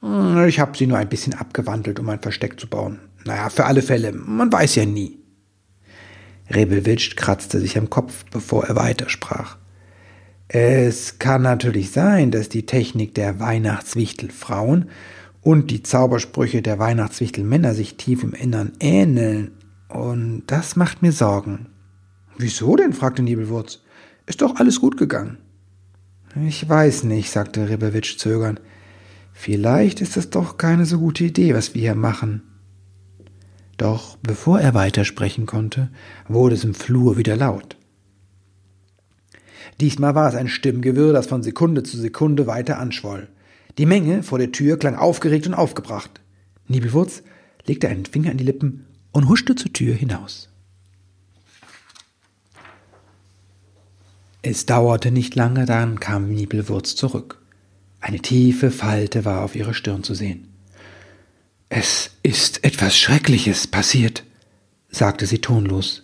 Hm, 0.00 0.48
ich 0.48 0.58
habe 0.58 0.76
sie 0.76 0.88
nur 0.88 0.98
ein 0.98 1.08
bisschen 1.08 1.34
abgewandelt, 1.34 2.00
um 2.00 2.08
ein 2.08 2.18
Versteck 2.18 2.58
zu 2.58 2.66
bauen. 2.66 2.98
Naja, 3.24 3.50
für 3.50 3.66
alle 3.66 3.82
Fälle, 3.82 4.10
man 4.10 4.52
weiß 4.52 4.74
ja 4.74 4.84
nie. 4.84 5.16
Rebelwitsch 6.50 7.14
kratzte 7.14 7.60
sich 7.60 7.78
am 7.78 7.88
Kopf, 7.88 8.24
bevor 8.32 8.64
er 8.64 8.74
weitersprach. 8.74 9.58
Es 10.48 11.20
kann 11.20 11.42
natürlich 11.42 11.92
sein, 11.92 12.32
dass 12.32 12.48
die 12.48 12.66
Technik 12.66 13.14
der 13.14 13.38
Weihnachtswichtelfrauen 13.38 14.90
und 15.40 15.70
die 15.70 15.84
Zaubersprüche 15.84 16.62
der 16.62 16.80
Weihnachtswichtelmänner 16.80 17.74
sich 17.74 17.96
tief 17.96 18.24
im 18.24 18.32
Innern 18.32 18.72
ähneln, 18.80 19.52
und 19.92 20.44
das 20.46 20.76
macht 20.76 21.02
mir 21.02 21.12
Sorgen. 21.12 21.66
Wieso 22.38 22.76
denn? 22.76 22.92
fragte 22.92 23.22
Nibelwurz. 23.22 23.82
Ist 24.26 24.42
doch 24.42 24.56
alles 24.56 24.80
gut 24.80 24.96
gegangen. 24.96 25.38
Ich 26.46 26.66
weiß 26.66 27.04
nicht, 27.04 27.30
sagte 27.30 27.68
Rebelwitsch 27.68 28.16
zögernd. 28.18 28.60
Vielleicht 29.34 30.00
ist 30.00 30.16
es 30.16 30.30
doch 30.30 30.56
keine 30.56 30.86
so 30.86 30.98
gute 30.98 31.24
Idee, 31.24 31.54
was 31.54 31.74
wir 31.74 31.82
hier 31.82 31.94
machen. 31.94 32.42
Doch 33.76 34.16
bevor 34.22 34.60
er 34.60 34.74
weitersprechen 34.74 35.46
konnte, 35.46 35.90
wurde 36.28 36.54
es 36.54 36.64
im 36.64 36.74
Flur 36.74 37.16
wieder 37.16 37.36
laut. 37.36 37.76
Diesmal 39.80 40.14
war 40.14 40.28
es 40.28 40.34
ein 40.34 40.48
Stimmgewirr, 40.48 41.12
das 41.12 41.26
von 41.26 41.42
Sekunde 41.42 41.82
zu 41.82 41.98
Sekunde 41.98 42.46
weiter 42.46 42.78
anschwoll. 42.78 43.28
Die 43.78 43.86
Menge 43.86 44.22
vor 44.22 44.38
der 44.38 44.52
Tür 44.52 44.78
klang 44.78 44.94
aufgeregt 44.94 45.46
und 45.46 45.54
aufgebracht. 45.54 46.20
Nibelwurz 46.68 47.22
legte 47.66 47.88
einen 47.88 48.06
Finger 48.06 48.30
an 48.30 48.36
die 48.36 48.44
Lippen 48.44 48.86
und 49.12 49.28
huschte 49.28 49.54
zur 49.54 49.72
Tür 49.72 49.94
hinaus. 49.94 50.48
Es 54.42 54.66
dauerte 54.66 55.12
nicht 55.12 55.36
lange, 55.36 55.66
dann 55.66 56.00
kam 56.00 56.28
Nibelwurz 56.28 56.96
zurück. 56.96 57.40
Eine 58.00 58.18
tiefe 58.18 58.72
Falte 58.72 59.24
war 59.24 59.44
auf 59.44 59.54
ihrer 59.54 59.74
Stirn 59.74 60.02
zu 60.02 60.14
sehen. 60.14 60.48
Es 61.68 62.10
ist 62.22 62.64
etwas 62.64 62.98
Schreckliches 62.98 63.68
passiert, 63.68 64.24
sagte 64.90 65.26
sie 65.26 65.40
tonlos. 65.40 66.02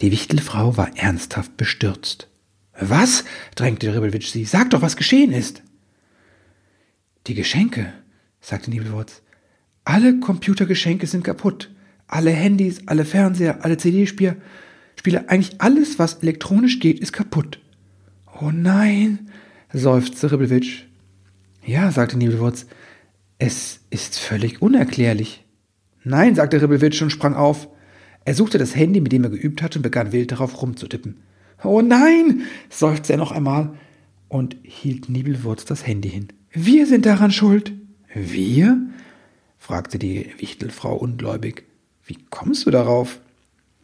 Die 0.00 0.10
Wichtelfrau 0.10 0.76
war 0.76 0.96
ernsthaft 0.96 1.56
bestürzt. 1.56 2.28
Was? 2.78 3.24
drängte 3.54 3.94
Ribbelwitsch 3.94 4.32
sie. 4.32 4.44
Sag 4.44 4.70
doch, 4.70 4.82
was 4.82 4.96
geschehen 4.96 5.32
ist. 5.32 5.62
Die 7.28 7.34
Geschenke, 7.34 7.92
sagte 8.40 8.70
Nibelwurz. 8.70 9.22
Alle 9.84 10.18
Computergeschenke 10.18 11.06
sind 11.06 11.22
kaputt. 11.22 11.70
Alle 12.12 12.30
Handys, 12.30 12.82
alle 12.84 13.06
Fernseher, 13.06 13.64
alle 13.64 13.78
CD-Spieler, 13.78 14.36
Spieler, 14.96 15.24
eigentlich 15.28 15.62
alles, 15.62 15.98
was 15.98 16.16
elektronisch 16.16 16.78
geht, 16.78 17.00
ist 17.00 17.14
kaputt. 17.14 17.58
Oh 18.38 18.50
nein, 18.52 19.30
seufzte 19.72 20.30
Ribbelwitsch. 20.30 20.82
Ja, 21.64 21.90
sagte 21.90 22.18
Nebelwurz, 22.18 22.66
es 23.38 23.80
ist 23.88 24.18
völlig 24.18 24.60
unerklärlich. 24.60 25.46
Nein, 26.04 26.34
sagte 26.34 26.60
Ribbelwitsch 26.60 27.00
und 27.00 27.08
sprang 27.08 27.34
auf. 27.34 27.66
Er 28.26 28.34
suchte 28.34 28.58
das 28.58 28.76
Handy, 28.76 29.00
mit 29.00 29.12
dem 29.12 29.24
er 29.24 29.30
geübt 29.30 29.62
hatte, 29.62 29.78
und 29.78 29.82
begann 29.82 30.12
wild 30.12 30.32
darauf 30.32 30.60
rumzutippen. 30.60 31.16
Oh 31.64 31.80
nein, 31.80 32.42
seufzte 32.68 33.14
er 33.14 33.18
noch 33.18 33.32
einmal 33.32 33.72
und 34.28 34.58
hielt 34.64 35.08
Nibelwurz 35.08 35.64
das 35.64 35.86
Handy 35.86 36.10
hin. 36.10 36.28
Wir 36.52 36.86
sind 36.86 37.06
daran 37.06 37.30
schuld. 37.32 37.72
Wir? 38.14 38.86
fragte 39.56 39.98
die 39.98 40.26
Wichtelfrau 40.38 40.94
ungläubig. 40.94 41.71
Wie 42.04 42.18
kommst 42.30 42.66
du 42.66 42.70
darauf? 42.70 43.20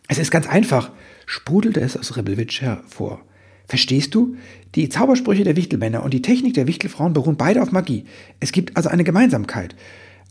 Es 0.09 0.19
ist 0.19 0.31
ganz 0.31 0.49
einfach, 0.49 0.91
sprudelte 1.27 1.81
es 1.81 1.97
aus 1.97 2.17
Ribbelwitsch 2.17 2.63
hervor. 2.63 3.21
Verstehst 3.67 4.15
du? 4.15 4.37
Die 4.75 4.89
Zaubersprüche 4.89 5.45
der 5.45 5.57
Wichtelmänner 5.57 6.03
und 6.03 6.15
die 6.15 6.23
Technik 6.23 6.55
der 6.55 6.67
Wichtelfrauen 6.67 7.13
beruhen 7.13 7.37
beide 7.37 7.63
auf 7.63 7.71
Magie. 7.71 8.07
Es 8.41 8.53
gibt 8.53 8.77
also 8.77 8.89
eine 8.89 9.05
Gemeinsamkeit. 9.05 9.77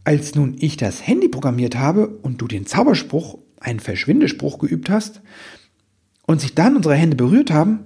Als 0.03 0.33
nun 0.35 0.55
ich 0.59 0.77
das 0.77 1.05
Handy 1.05 1.27
programmiert 1.27 1.77
habe 1.77 2.07
und 2.07 2.41
du 2.41 2.47
den 2.47 2.65
Zauberspruch, 2.65 3.37
einen 3.59 3.79
Verschwindespruch 3.79 4.57
geübt 4.57 4.89
hast, 4.89 5.21
und 6.25 6.41
sich 6.41 6.55
dann 6.55 6.75
unsere 6.75 6.95
Hände 6.95 7.15
berührt 7.15 7.51
haben, 7.51 7.79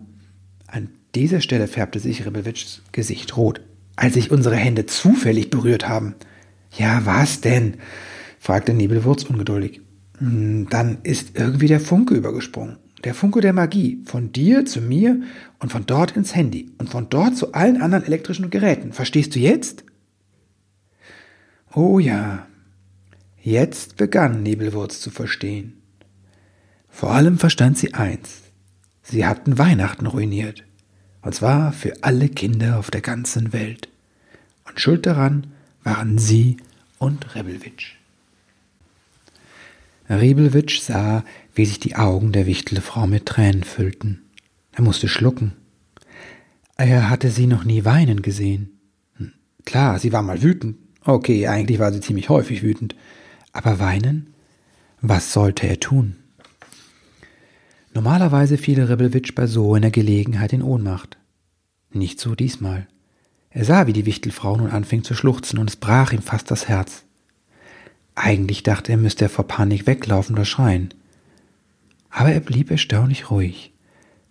an 0.68 0.90
dieser 1.14 1.42
Stelle 1.42 1.68
färbte 1.68 2.00
sich 2.00 2.26
Ribbelwitschs 2.26 2.82
Gesicht 2.92 3.36
rot, 3.36 3.62
als 3.98 4.16
sich 4.16 4.32
unsere 4.32 4.56
Hände 4.56 4.86
zufällig 4.86 5.50
berührt 5.50 5.88
haben. 5.88 6.16
Ja, 6.78 7.02
was 7.06 7.42
denn? 7.42 7.76
fragte 8.40 8.74
Nebelwurz 8.74 9.24
ungeduldig. 9.24 9.82
Hm, 10.22 10.68
dann 10.70 11.00
ist 11.04 11.38
irgendwie 11.38 11.68
der 11.68 11.82
Funke 11.82 12.16
übergesprungen 12.16 12.78
der 13.04 13.16
Funke 13.16 13.42
der 13.42 13.54
Magie, 13.54 14.02
von 14.06 14.32
dir 14.32 14.66
zu 14.66 14.82
mir 14.82 15.22
und 15.60 15.72
von 15.72 15.86
dort 15.86 16.16
ins 16.16 16.36
Handy 16.36 16.72
und 16.78 16.90
von 16.90 17.10
dort 17.10 17.36
zu 17.36 17.54
allen 17.54 17.82
anderen 17.82 18.06
elektrischen 18.06 18.50
Geräten. 18.50 18.94
Verstehst 18.94 19.36
du 19.36 19.40
jetzt? 19.40 19.84
Oh 21.74 22.00
ja, 22.00 22.48
jetzt 23.42 23.98
begann 23.98 24.44
Nebelwurz 24.44 25.00
zu 25.00 25.10
verstehen. 25.10 25.82
Vor 26.90 27.12
allem 27.12 27.40
verstand 27.40 27.78
sie 27.78 27.94
eins. 27.94 28.42
Sie 29.02 29.26
hatten 29.26 29.58
Weihnachten 29.58 30.06
ruiniert. 30.06 30.64
Und 31.22 31.34
zwar 31.34 31.72
für 31.72 31.94
alle 32.02 32.30
Kinder 32.30 32.78
auf 32.78 32.92
der 32.92 33.02
ganzen 33.02 33.54
Welt. 33.54 33.90
Und 34.68 34.80
schuld 34.80 35.06
daran 35.06 35.48
waren 35.84 36.18
sie 36.18 36.58
und 36.98 37.36
Rebelwitsch. 37.36 38.01
Rebelwitsch 40.20 40.82
sah, 40.82 41.24
wie 41.54 41.66
sich 41.66 41.80
die 41.80 41.96
Augen 41.96 42.32
der 42.32 42.46
Wichtelfrau 42.46 43.08
mit 43.08 43.26
Tränen 43.26 43.64
füllten. 43.64 44.22
Er 44.74 44.84
musste 44.84 45.08
schlucken. 45.08 45.54
Er 46.78 47.10
hatte 47.10 47.30
sie 47.30 47.48
noch 47.48 47.64
nie 47.64 47.86
weinen 47.86 48.22
gesehen. 48.22 48.80
Hm, 49.16 49.34
klar, 49.66 50.00
sie 50.00 50.12
war 50.12 50.22
mal 50.22 50.42
wütend. 50.42 50.78
Okay, 51.04 51.48
eigentlich 51.48 51.80
war 51.80 51.92
sie 51.92 52.02
ziemlich 52.02 52.30
häufig 52.30 52.62
wütend. 52.62 52.96
Aber 53.54 53.80
weinen? 53.80 54.34
Was 55.02 55.34
sollte 55.34 55.68
er 55.68 55.80
tun? 55.80 56.16
Normalerweise 57.94 58.58
fiel 58.58 58.82
Rebelwitsch 58.82 59.34
bei 59.36 59.48
so 59.48 59.74
einer 59.74 59.92
Gelegenheit 59.92 60.54
in 60.54 60.62
Ohnmacht. 60.62 61.18
Nicht 61.92 62.20
so 62.20 62.36
diesmal. 62.36 62.88
Er 63.50 63.66
sah, 63.66 63.88
wie 63.88 63.94
die 63.94 64.06
Wichtelfrau 64.06 64.56
nun 64.56 64.72
anfing 64.72 65.04
zu 65.04 65.14
schluchzen, 65.14 65.60
und 65.60 65.70
es 65.70 65.76
brach 65.76 66.14
ihm 66.14 66.22
fast 66.22 66.52
das 66.52 66.70
Herz. 66.70 67.04
Eigentlich 68.16 68.64
dachte 68.64 68.92
er, 68.92 68.98
müsste 68.98 69.26
er 69.26 69.30
vor 69.30 69.48
Panik 69.48 69.88
weglaufen 69.88 70.36
oder 70.36 70.46
schreien 70.46 70.94
aber 72.12 72.32
er 72.32 72.42
blieb 72.42 72.70
erstaunlich 72.70 73.32
ruhig. 73.32 73.72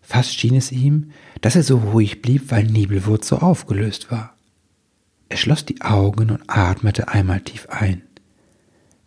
Fast 0.02 0.38
schien 0.38 0.54
es 0.54 0.70
ihm, 0.70 1.12
dass 1.40 1.56
er 1.56 1.62
so 1.62 1.78
ruhig 1.78 2.22
blieb, 2.22 2.50
weil 2.50 2.64
Nebelwurz 2.64 3.26
so 3.26 3.38
aufgelöst 3.38 4.10
war. 4.10 4.36
Er 5.28 5.36
schloss 5.36 5.64
die 5.64 5.80
Augen 5.80 6.30
und 6.30 6.42
atmete 6.46 7.08
einmal 7.08 7.40
tief 7.40 7.68
ein. 7.70 8.02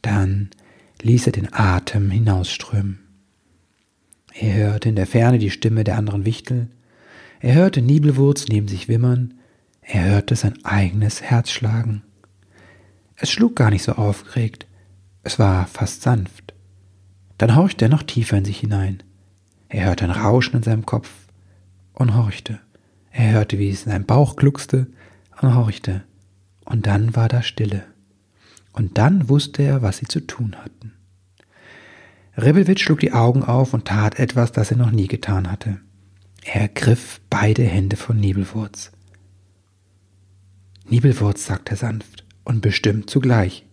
Dann 0.01 0.49
ließ 1.01 1.27
er 1.27 1.33
den 1.33 1.53
Atem 1.53 2.09
hinausströmen. 2.09 2.99
Er 4.33 4.53
hörte 4.53 4.89
in 4.89 4.95
der 4.95 5.05
Ferne 5.05 5.37
die 5.37 5.51
Stimme 5.51 5.83
der 5.83 5.97
anderen 5.97 6.25
Wichtel, 6.25 6.67
er 7.39 7.55
hörte 7.55 7.81
Nibelwurz 7.81 8.47
neben 8.47 8.69
sich 8.69 8.87
wimmern, 8.87 9.35
er 9.81 10.05
hörte 10.05 10.35
sein 10.35 10.63
eigenes 10.63 11.21
Herz 11.21 11.51
schlagen. 11.51 12.01
Es 13.23 13.31
schlug 13.31 13.55
gar 13.55 13.69
nicht 13.69 13.83
so 13.83 13.93
aufgeregt, 13.93 14.67
es 15.23 15.39
war 15.39 15.65
fast 15.67 16.01
sanft. 16.01 16.53
Dann 17.37 17.55
horchte 17.55 17.85
er 17.85 17.89
noch 17.89 18.03
tiefer 18.03 18.35
in 18.35 18.43
sich 18.43 18.59
hinein. 18.59 19.01
Er 19.69 19.85
hörte 19.85 20.03
ein 20.03 20.11
Rauschen 20.11 20.57
in 20.57 20.63
seinem 20.63 20.85
Kopf 20.85 21.09
und 21.93 22.15
horchte. 22.15 22.59
Er 23.11 23.31
hörte, 23.31 23.59
wie 23.59 23.69
es 23.69 23.85
in 23.85 23.93
seinem 23.93 24.05
Bauch 24.05 24.35
gluckste 24.35 24.87
und 25.41 25.55
horchte. 25.55 26.03
Und 26.65 26.85
dann 26.85 27.15
war 27.15 27.29
da 27.29 27.41
Stille. 27.43 27.85
Und 28.73 28.97
dann 28.97 29.29
wusste 29.29 29.63
er, 29.63 29.81
was 29.81 29.99
sie 29.99 30.07
zu 30.07 30.19
tun 30.19 30.57
hatten. 30.57 30.91
Ribbelwitz 32.35 32.81
schlug 32.81 32.99
die 32.99 33.13
Augen 33.13 33.45
auf 33.45 33.73
und 33.73 33.85
tat 33.85 34.19
etwas, 34.19 34.51
das 34.51 34.69
er 34.69 34.77
noch 34.77 34.91
nie 34.91 35.07
getan 35.07 35.49
hatte. 35.49 35.79
Er 36.43 36.63
ergriff 36.63 37.21
beide 37.29 37.63
Hände 37.63 37.95
von 37.95 38.19
Nebelwurz. 38.19 38.91
Nibelwurz, 40.89 41.45
sagte 41.45 41.75
er 41.75 41.77
sanft 41.77 42.22
und 42.43 42.61
bestimmt 42.61 43.09
zugleich. 43.09 43.65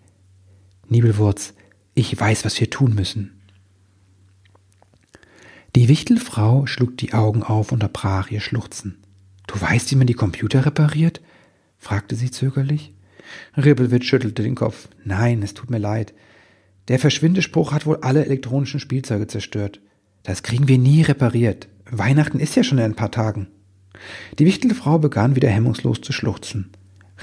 Nibelwurz, 0.88 1.54
ich 1.94 2.18
weiß, 2.18 2.44
was 2.44 2.59
wir 2.61 2.70
tun 2.70 2.94
müssen. 2.94 3.40
Die 5.76 5.88
Wichtelfrau 5.88 6.66
schlug 6.66 6.96
die 6.96 7.12
Augen 7.12 7.42
auf 7.42 7.70
und 7.70 7.76
unterbrach 7.76 8.30
ihr 8.30 8.40
Schluchzen. 8.40 8.98
Du 9.46 9.61
weißt, 9.61 9.90
wie 9.90 9.96
man 9.96 10.06
die 10.06 10.14
Computer 10.14 10.66
repariert? 10.66 11.20
fragte 11.78 12.16
sie 12.16 12.30
zögerlich. 12.30 12.92
Ribbelwitz 13.56 14.04
schüttelte 14.04 14.42
den 14.42 14.56
Kopf. 14.56 14.88
Nein, 15.04 15.42
es 15.42 15.54
tut 15.54 15.70
mir 15.70 15.78
leid. 15.78 16.12
Der 16.88 16.98
Verschwindespruch 16.98 17.72
hat 17.72 17.87
wohl 17.87 17.98
alle 17.98 18.24
elektronischen 18.24 18.80
Spielzeuge 18.80 19.28
zerstört. 19.28 19.80
Das 20.24 20.42
kriegen 20.42 20.66
wir 20.66 20.78
nie 20.78 21.02
repariert. 21.02 21.68
Weihnachten 21.88 22.40
ist 22.40 22.56
ja 22.56 22.64
schon 22.64 22.78
in 22.78 22.85
ein 22.85 22.96
paar 22.96 23.11
Tagen. 23.11 23.48
Die 24.38 24.46
Wichtelfrau 24.46 24.98
begann 24.98 25.37
wieder 25.37 25.48
hemmungslos 25.48 26.00
zu 26.00 26.12
schluchzen. 26.12 26.70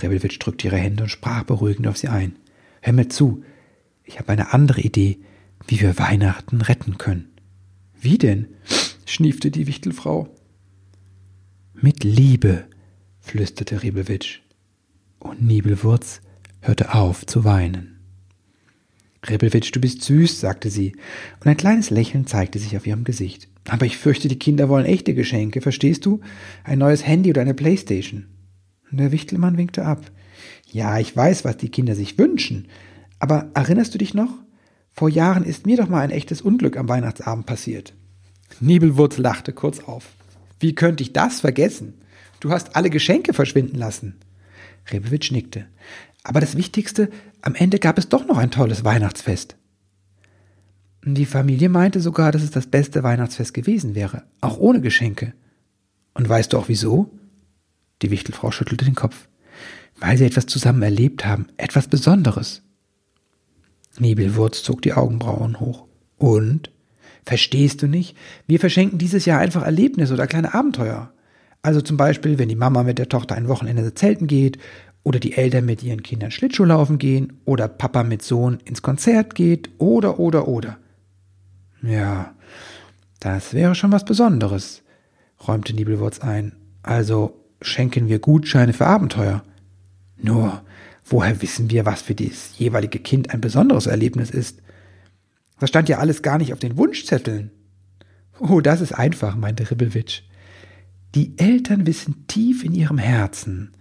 Rebelwitsch 0.02 0.40
drückte 0.40 0.68
ihre 0.68 0.78
Hände 0.78 1.04
und 1.04 1.10
sprach 1.10 1.44
beruhigend 1.44 1.88
auf 1.88 1.98
sie 1.98 2.08
ein. 2.08 2.36
Hör 2.82 2.94
mir 2.94 3.10
zu, 3.10 3.44
ich 4.04 4.20
habe 4.20 4.30
eine 4.30 4.54
andere 4.54 4.82
Idee, 4.82 5.20
wie 5.68 5.82
wir 5.82 5.98
Weihnachten 5.98 6.62
retten 6.62 6.98
können. 6.98 7.30
Wie 8.00 8.18
denn? 8.18 8.48
schniefte 9.06 9.52
die 9.52 9.68
Wichtelfrau. 9.68 10.30
Mit 11.74 12.04
Liebe, 12.04 12.66
flüsterte 13.20 13.84
Rebelwitsch. 13.84 14.40
Und 15.20 15.42
Nibelwurz 15.42 16.22
hörte 16.62 16.94
auf 16.94 17.26
zu 17.26 17.44
weinen. 17.44 18.00
Rebelwitsch, 19.26 19.72
du 19.74 19.82
bist 19.82 20.04
süß, 20.04 20.40
sagte 20.40 20.70
sie, 20.70 20.94
und 21.40 21.48
ein 21.48 21.58
kleines 21.58 21.90
Lächeln 21.90 22.28
zeigte 22.28 22.60
sich 22.60 22.78
auf 22.78 22.88
ihrem 22.88 23.04
Gesicht. 23.04 23.48
Aber 23.68 23.86
ich 23.86 23.98
fürchte, 23.98 24.28
die 24.28 24.40
Kinder 24.40 24.70
wollen 24.70 24.86
echte 24.86 25.14
Geschenke, 25.14 25.62
verstehst 25.62 26.06
du? 26.06 26.22
Ein 26.64 26.80
neues 26.80 27.06
Handy 27.06 27.30
oder 27.32 27.42
eine 27.42 27.54
Playstation. 27.54 28.28
Der 28.92 29.12
Wichtelmann 29.12 29.58
winkte 29.58 29.86
ab. 29.86 30.12
Ja, 30.72 31.00
ich 31.00 31.16
weiß, 31.16 31.46
was 31.46 31.58
die 31.58 31.70
Kinder 31.70 31.96
sich 31.96 32.18
wünschen. 32.18 32.68
Aber 33.20 33.50
erinnerst 33.54 33.94
du 33.94 33.98
dich 33.98 34.14
noch? 34.14 34.32
Vor 34.92 35.10
Jahren 35.10 35.44
ist 35.44 35.66
mir 35.66 35.78
doch 35.78 35.90
mal 35.90 36.02
ein 36.02 36.12
echtes 36.12 36.42
Unglück 36.42 36.78
am 36.78 36.90
Weihnachtsabend 36.90 37.46
passiert. 37.46 37.94
Nibelwurz 38.60 39.18
lachte 39.18 39.54
kurz 39.54 39.80
auf. 39.80 40.06
Wie 40.60 40.74
könnte 40.74 41.04
ich 41.04 41.14
das 41.14 41.42
vergessen? 41.42 41.94
Du 42.40 42.52
hast 42.52 42.76
alle 42.76 42.90
Geschenke 42.90 43.34
verschwinden 43.34 43.78
lassen. 43.78 44.16
Rebewitsch 44.92 45.32
nickte. 45.32 45.66
Aber 46.24 46.40
das 46.40 46.58
Wichtigste, 46.58 47.10
am 47.42 47.56
Ende 47.56 47.80
gab 47.80 47.98
es 47.98 48.10
doch 48.10 48.26
noch 48.26 48.38
ein 48.38 48.52
tolles 48.52 48.84
Weihnachtsfest. 48.84 49.56
Die 51.04 51.26
Familie 51.26 51.70
meinte 51.70 52.02
sogar, 52.02 52.32
dass 52.32 52.44
es 52.44 52.52
das 52.52 52.68
beste 52.68 53.04
Weihnachtsfest 53.04 53.54
gewesen 53.54 53.96
wäre, 53.96 54.24
auch 54.42 54.58
ohne 54.58 54.82
Geschenke. 54.82 55.34
Und 56.14 56.28
weißt 56.28 56.52
du 56.52 56.58
auch 56.58 56.68
wieso? 56.68 57.12
Die 58.02 58.12
Wichtelfrau 58.12 58.52
schüttelte 58.52 58.86
den 58.86 58.96
Kopf. 58.96 59.28
Weil 60.00 60.18
sie 60.18 60.26
etwas 60.26 60.46
zusammen 60.46 60.84
erlebt 60.84 61.26
haben, 61.26 61.48
etwas 61.58 61.88
Besonderes. 61.88 62.62
Nebelwurz 64.00 64.62
zog 64.64 64.82
die 64.82 64.94
Augenbrauen 64.94 65.60
hoch. 65.60 65.86
Und? 66.18 66.72
Verstehst 67.26 67.82
du 67.82 67.88
nicht? 67.88 68.16
Wir 68.46 68.60
verschenken 68.60 69.00
dieses 69.00 69.26
Jahr 69.26 69.40
einfach 69.40 69.64
Erlebnisse 69.64 70.14
oder 70.14 70.28
kleine 70.28 70.54
Abenteuer. 70.54 71.12
Also 71.62 71.82
zum 71.82 71.98
Beispiel, 71.98 72.38
wenn 72.38 72.50
die 72.50 72.56
Mama 72.56 72.84
mit 72.84 73.00
der 73.00 73.10
Tochter 73.10 73.36
ein 73.36 73.48
Wochenende 73.48 73.94
zelten 73.94 74.28
geht, 74.28 74.58
oder 75.04 75.20
die 75.20 75.34
Eltern 75.34 75.66
mit 75.66 75.84
ihren 75.84 76.04
Kindern 76.04 76.32
Schlittschuhlaufen 76.32 76.98
gehen, 76.98 77.40
oder 77.46 77.68
Papa 77.68 78.04
mit 78.04 78.22
Sohn 78.22 78.60
ins 78.66 78.82
Konzert 78.82 79.36
geht, 79.36 79.70
oder, 79.78 80.20
oder, 80.20 80.48
oder. 80.48 80.78
Ja, 81.82 82.36
das 83.20 83.54
wäre 83.54 83.76
schon 83.76 83.92
was 83.92 84.06
Besonderes, 84.06 84.84
räumte 85.48 85.74
Nibelwurz 85.74 86.20
ein. 86.20 86.54
Also 86.84 87.47
schenken 87.62 88.08
wir 88.08 88.20
Gutscheine 88.20 88.74
für 88.74 88.88
Abenteuer. 88.88 89.44
Nur, 90.18 90.62
woher 91.06 91.42
wissen 91.42 91.70
wir, 91.70 91.86
was 91.86 92.02
für 92.02 92.16
das 92.16 92.58
jeweilige 92.58 93.00
Kind 93.00 93.32
ein 93.34 93.42
besonderes 93.42 93.88
Erlebnis 93.88 94.30
ist? 94.30 94.62
Das 95.60 95.70
stand 95.70 95.90
ja 95.90 95.98
alles 96.00 96.22
gar 96.22 96.38
nicht 96.38 96.54
auf 96.54 96.60
den 96.60 96.78
Wunschzetteln. 96.78 97.52
Oh, 98.40 98.62
das 98.62 98.82
ist 98.82 98.94
einfach, 98.94 99.36
meinte 99.36 99.70
Ribbelwitsch. 99.70 100.22
Die 101.16 101.38
Eltern 101.38 101.88
wissen 101.88 102.28
tief 102.28 102.64
in 102.64 102.74
ihrem 102.74 103.00
Herzen, 103.00 103.72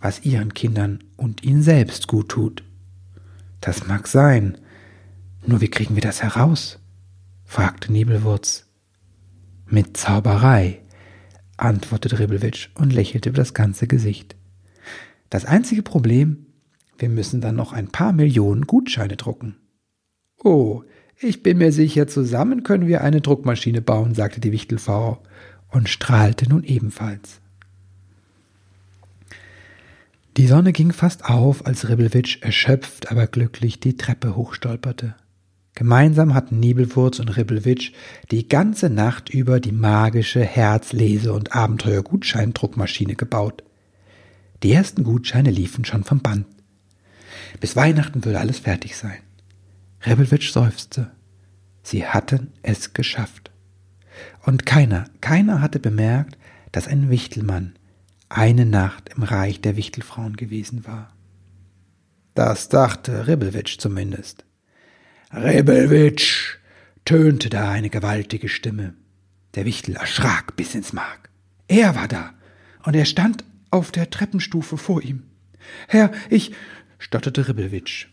was 0.00 0.24
ihren 0.24 0.54
Kindern 0.54 1.02
und 1.16 1.42
ihnen 1.42 1.62
selbst 1.62 2.06
gut 2.06 2.28
tut. 2.28 2.62
Das 3.60 3.86
mag 3.86 4.06
sein. 4.06 4.58
Nur 5.46 5.60
wie 5.60 5.68
kriegen 5.68 5.94
wir 5.94 6.02
das 6.02 6.22
heraus? 6.22 6.78
fragte 7.44 7.92
Nebelwurz. 7.92 8.66
Mit 9.66 9.96
Zauberei, 9.96 10.82
antwortete 11.64 12.18
Ribbelwitsch 12.18 12.68
und 12.74 12.92
lächelte 12.92 13.30
über 13.30 13.38
das 13.38 13.54
ganze 13.54 13.86
Gesicht. 13.86 14.36
Das 15.30 15.44
einzige 15.44 15.82
Problem, 15.82 16.46
wir 16.98 17.08
müssen 17.08 17.40
dann 17.40 17.56
noch 17.56 17.72
ein 17.72 17.88
paar 17.88 18.12
Millionen 18.12 18.66
Gutscheine 18.66 19.16
drucken. 19.16 19.56
Oh, 20.42 20.82
ich 21.18 21.42
bin 21.42 21.58
mir 21.58 21.72
sicher, 21.72 22.06
zusammen 22.06 22.62
können 22.62 22.86
wir 22.86 23.02
eine 23.02 23.20
Druckmaschine 23.20 23.80
bauen, 23.80 24.14
sagte 24.14 24.40
die 24.40 24.52
Wichtelfrau 24.52 25.22
und 25.70 25.88
strahlte 25.88 26.48
nun 26.48 26.64
ebenfalls. 26.64 27.40
Die 30.36 30.46
Sonne 30.46 30.72
ging 30.72 30.92
fast 30.92 31.24
auf, 31.24 31.64
als 31.64 31.88
Ribbelwitsch 31.88 32.42
erschöpft, 32.42 33.10
aber 33.10 33.26
glücklich 33.26 33.78
die 33.78 33.96
Treppe 33.96 34.34
hochstolperte. 34.34 35.14
Gemeinsam 35.74 36.34
hatten 36.34 36.60
Nebelwurz 36.60 37.18
und 37.18 37.36
Ribbelwitsch 37.36 37.92
die 38.30 38.48
ganze 38.48 38.90
Nacht 38.90 39.30
über 39.30 39.58
die 39.58 39.72
magische 39.72 40.42
Herzlese- 40.42 41.32
und 41.32 41.54
Abenteuer-Gutscheindruckmaschine 41.54 43.16
gebaut. 43.16 43.64
Die 44.62 44.72
ersten 44.72 45.02
Gutscheine 45.02 45.50
liefen 45.50 45.84
schon 45.84 46.04
vom 46.04 46.20
Band. 46.20 46.46
Bis 47.60 47.74
Weihnachten 47.74 48.24
würde 48.24 48.38
alles 48.38 48.60
fertig 48.60 48.96
sein. 48.96 49.18
Ribbelwitsch 50.06 50.52
seufzte. 50.52 51.10
Sie 51.82 52.06
hatten 52.06 52.52
es 52.62 52.92
geschafft. 52.92 53.50
Und 54.46 54.66
keiner, 54.66 55.06
keiner 55.20 55.60
hatte 55.60 55.80
bemerkt, 55.80 56.38
dass 56.72 56.86
ein 56.86 57.10
Wichtelmann 57.10 57.74
eine 58.28 58.64
Nacht 58.64 59.10
im 59.14 59.22
Reich 59.22 59.60
der 59.60 59.76
Wichtelfrauen 59.76 60.36
gewesen 60.36 60.86
war. 60.86 61.12
Das 62.34 62.68
dachte 62.68 63.26
Ribbelwitsch 63.26 63.78
zumindest. 63.78 64.44
Rebelwitsch, 65.34 66.58
tönte 67.04 67.48
da 67.50 67.68
eine 67.68 67.90
gewaltige 67.90 68.48
Stimme. 68.48 68.94
Der 69.56 69.64
Wichtel 69.64 69.96
erschrak 69.96 70.54
bis 70.54 70.76
ins 70.76 70.92
Mark. 70.92 71.28
Er 71.66 71.96
war 71.96 72.06
da, 72.06 72.34
und 72.84 72.94
er 72.94 73.04
stand 73.04 73.44
auf 73.72 73.90
der 73.90 74.10
Treppenstufe 74.10 74.76
vor 74.76 75.02
ihm. 75.02 75.24
Herr, 75.88 76.12
ich, 76.30 76.52
stotterte 76.98 77.48
Ribbelwitsch. 77.48 78.06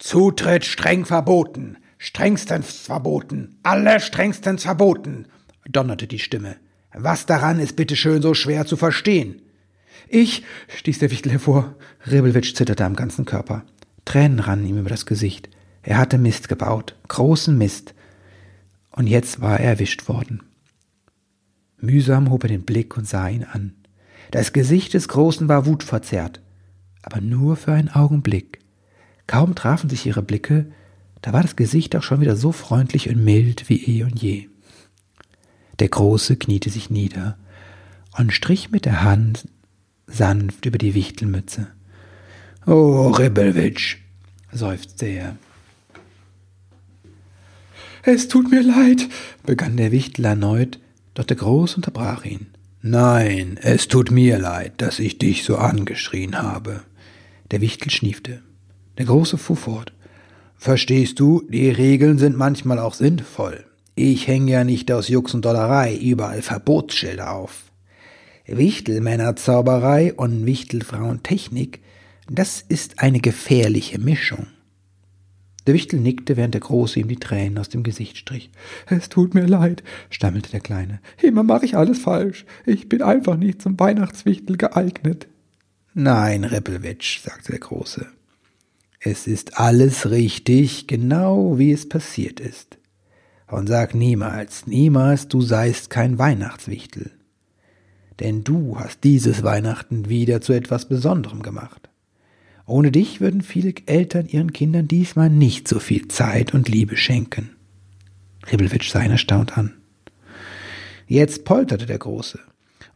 Zutritt 0.00 0.64
streng 0.64 1.04
verboten, 1.04 1.78
strengstens 1.98 2.80
verboten, 2.80 3.56
allerstrengstens 3.62 4.64
verboten, 4.64 5.26
donnerte 5.68 6.08
die 6.08 6.18
Stimme. 6.18 6.56
Was 6.94 7.26
daran 7.26 7.60
ist 7.60 7.76
bitteschön 7.76 8.22
so 8.22 8.34
schwer 8.34 8.66
zu 8.66 8.76
verstehen? 8.76 9.40
Ich, 10.08 10.42
stieß 10.66 10.98
der 10.98 11.12
Wichtel 11.12 11.30
hervor. 11.30 11.76
Rebelwitsch 12.06 12.54
zitterte 12.54 12.84
am 12.84 12.96
ganzen 12.96 13.24
Körper. 13.24 13.64
Tränen 14.04 14.40
rannen 14.40 14.66
ihm 14.66 14.78
über 14.78 14.90
das 14.90 15.06
Gesicht. 15.06 15.48
Er 15.86 15.98
hatte 15.98 16.18
Mist 16.18 16.48
gebaut, 16.48 16.96
großen 17.06 17.56
Mist. 17.56 17.94
Und 18.90 19.06
jetzt 19.06 19.40
war 19.40 19.60
er 19.60 19.70
erwischt 19.70 20.08
worden. 20.08 20.42
Mühsam 21.78 22.28
hob 22.28 22.42
er 22.42 22.48
den 22.48 22.64
Blick 22.64 22.96
und 22.96 23.06
sah 23.06 23.28
ihn 23.28 23.44
an. 23.44 23.72
Das 24.32 24.52
Gesicht 24.52 24.94
des 24.94 25.06
Großen 25.06 25.46
war 25.48 25.64
wutverzerrt, 25.64 26.40
aber 27.02 27.20
nur 27.20 27.54
für 27.56 27.72
einen 27.72 27.88
Augenblick. 27.88 28.58
Kaum 29.28 29.54
trafen 29.54 29.88
sich 29.88 30.04
ihre 30.04 30.22
Blicke, 30.22 30.66
da 31.22 31.32
war 31.32 31.42
das 31.42 31.54
Gesicht 31.54 31.94
auch 31.94 32.02
schon 32.02 32.20
wieder 32.20 32.34
so 32.34 32.50
freundlich 32.50 33.08
und 33.08 33.22
mild 33.22 33.68
wie 33.68 33.84
eh 33.84 34.02
und 34.02 34.20
je. 34.20 34.48
Der 35.78 35.88
Große 35.88 36.36
kniete 36.36 36.70
sich 36.70 36.90
nieder 36.90 37.38
und 38.18 38.32
strich 38.32 38.72
mit 38.72 38.86
der 38.86 39.04
Hand 39.04 39.46
sanft 40.08 40.66
über 40.66 40.78
die 40.78 40.94
Wichtelmütze. 40.94 41.68
Oh, 42.66 43.10
Ribbelwitsch, 43.10 43.98
seufzte 44.50 45.06
er. 45.06 45.36
Es 48.08 48.28
tut 48.28 48.52
mir 48.52 48.62
leid, 48.62 49.08
begann 49.44 49.76
der 49.76 49.90
Wichtel 49.90 50.26
erneut, 50.26 50.78
doch 51.14 51.24
der 51.24 51.36
Groß 51.36 51.74
unterbrach 51.74 52.24
ihn. 52.24 52.46
Nein, 52.80 53.58
es 53.60 53.88
tut 53.88 54.12
mir 54.12 54.38
leid, 54.38 54.74
dass 54.76 55.00
ich 55.00 55.18
dich 55.18 55.42
so 55.42 55.56
angeschrien 55.56 56.40
habe. 56.40 56.84
Der 57.50 57.60
Wichtel 57.60 57.90
schniefte. 57.90 58.42
Der 58.96 59.06
Große 59.06 59.38
fuhr 59.38 59.56
fort. 59.56 59.92
Verstehst 60.56 61.18
du, 61.18 61.42
die 61.48 61.68
Regeln 61.68 62.18
sind 62.18 62.36
manchmal 62.36 62.78
auch 62.78 62.94
sinnvoll. 62.94 63.64
Ich 63.96 64.28
hänge 64.28 64.52
ja 64.52 64.62
nicht 64.62 64.92
aus 64.92 65.08
Jux 65.08 65.34
und 65.34 65.44
Dollerei 65.44 65.96
überall 65.96 66.42
Verbotsschilder 66.42 67.32
auf. 67.32 67.64
Wichtelmännerzauberei 68.46 70.14
und 70.14 70.46
Wichtelfrauentechnik 70.46 71.80
Das 72.30 72.60
ist 72.68 73.00
eine 73.00 73.18
gefährliche 73.18 73.98
Mischung. 73.98 74.46
Der 75.66 75.74
Wichtel 75.74 76.00
nickte, 76.00 76.36
während 76.36 76.54
der 76.54 76.60
Große 76.60 77.00
ihm 77.00 77.08
die 77.08 77.16
Tränen 77.16 77.58
aus 77.58 77.68
dem 77.68 77.82
Gesicht 77.82 78.16
strich. 78.16 78.50
Es 78.86 79.08
tut 79.08 79.34
mir 79.34 79.46
leid, 79.46 79.82
stammelte 80.10 80.50
der 80.50 80.60
Kleine. 80.60 81.00
Immer 81.20 81.42
mache 81.42 81.64
ich 81.64 81.76
alles 81.76 81.98
falsch. 81.98 82.46
Ich 82.64 82.88
bin 82.88 83.02
einfach 83.02 83.36
nicht 83.36 83.62
zum 83.62 83.78
Weihnachtswichtel 83.78 84.56
geeignet. 84.56 85.26
Nein, 85.94 86.44
Reppelwitsch, 86.44 87.20
sagte 87.20 87.52
der 87.52 87.60
Große. 87.60 88.06
Es 89.00 89.26
ist 89.26 89.58
alles 89.58 90.10
richtig, 90.10 90.86
genau 90.86 91.58
wie 91.58 91.72
es 91.72 91.88
passiert 91.88 92.38
ist. 92.38 92.78
Und 93.48 93.68
sag 93.68 93.94
niemals, 93.94 94.66
niemals, 94.66 95.28
du 95.28 95.40
seist 95.40 95.90
kein 95.90 96.18
Weihnachtswichtel. 96.18 97.12
Denn 98.20 98.44
du 98.44 98.78
hast 98.78 99.04
dieses 99.04 99.42
Weihnachten 99.42 100.08
wieder 100.08 100.40
zu 100.40 100.52
etwas 100.52 100.88
Besonderem 100.88 101.42
gemacht. 101.42 101.88
Ohne 102.66 102.90
dich 102.90 103.20
würden 103.20 103.42
viele 103.42 103.72
Eltern 103.86 104.26
ihren 104.26 104.52
Kindern 104.52 104.88
diesmal 104.88 105.30
nicht 105.30 105.68
so 105.68 105.78
viel 105.78 106.08
Zeit 106.08 106.52
und 106.52 106.68
Liebe 106.68 106.96
schenken. 106.96 107.50
Ribbelwitsch 108.50 108.90
sah 108.90 109.02
ihn 109.02 109.12
erstaunt 109.12 109.56
an. 109.56 109.74
Jetzt 111.06 111.44
polterte 111.44 111.86
der 111.86 111.98
Große. 111.98 112.40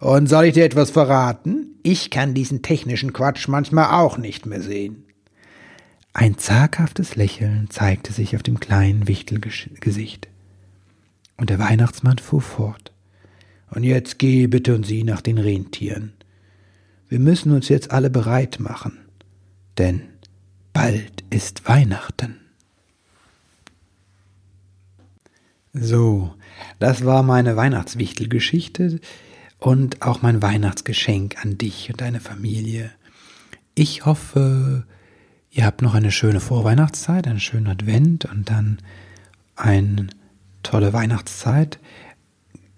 Und 0.00 0.28
soll 0.28 0.46
ich 0.46 0.54
dir 0.54 0.64
etwas 0.64 0.90
verraten? 0.90 1.78
Ich 1.84 2.10
kann 2.10 2.34
diesen 2.34 2.62
technischen 2.62 3.12
Quatsch 3.12 3.46
manchmal 3.46 4.00
auch 4.00 4.18
nicht 4.18 4.44
mehr 4.44 4.60
sehen. 4.60 5.04
Ein 6.12 6.36
zaghaftes 6.36 7.14
Lächeln 7.14 7.68
zeigte 7.70 8.12
sich 8.12 8.34
auf 8.34 8.42
dem 8.42 8.58
kleinen 8.58 9.06
Wichtelgesicht. 9.06 10.26
Und 11.36 11.50
der 11.50 11.60
Weihnachtsmann 11.60 12.18
fuhr 12.18 12.42
fort. 12.42 12.92
Und 13.70 13.84
jetzt 13.84 14.18
geh 14.18 14.48
bitte 14.48 14.74
und 14.74 14.84
sieh 14.84 15.04
nach 15.04 15.20
den 15.20 15.38
Rentieren. 15.38 16.12
Wir 17.08 17.20
müssen 17.20 17.52
uns 17.52 17.68
jetzt 17.68 17.92
alle 17.92 18.10
bereit 18.10 18.58
machen 18.58 18.98
denn 19.80 20.02
bald 20.74 21.24
ist 21.30 21.66
Weihnachten. 21.66 22.36
So, 25.72 26.34
das 26.78 27.06
war 27.06 27.22
meine 27.22 27.56
Weihnachtswichtelgeschichte 27.56 29.00
und 29.58 30.02
auch 30.02 30.20
mein 30.20 30.42
Weihnachtsgeschenk 30.42 31.42
an 31.42 31.56
dich 31.56 31.88
und 31.88 32.02
deine 32.02 32.20
Familie. 32.20 32.90
Ich 33.74 34.04
hoffe, 34.04 34.84
ihr 35.50 35.64
habt 35.64 35.80
noch 35.80 35.94
eine 35.94 36.12
schöne 36.12 36.40
Vorweihnachtszeit, 36.40 37.26
einen 37.26 37.40
schönen 37.40 37.68
Advent 37.68 38.26
und 38.26 38.50
dann 38.50 38.80
eine 39.56 40.08
tolle 40.62 40.92
Weihnachtszeit. 40.92 41.78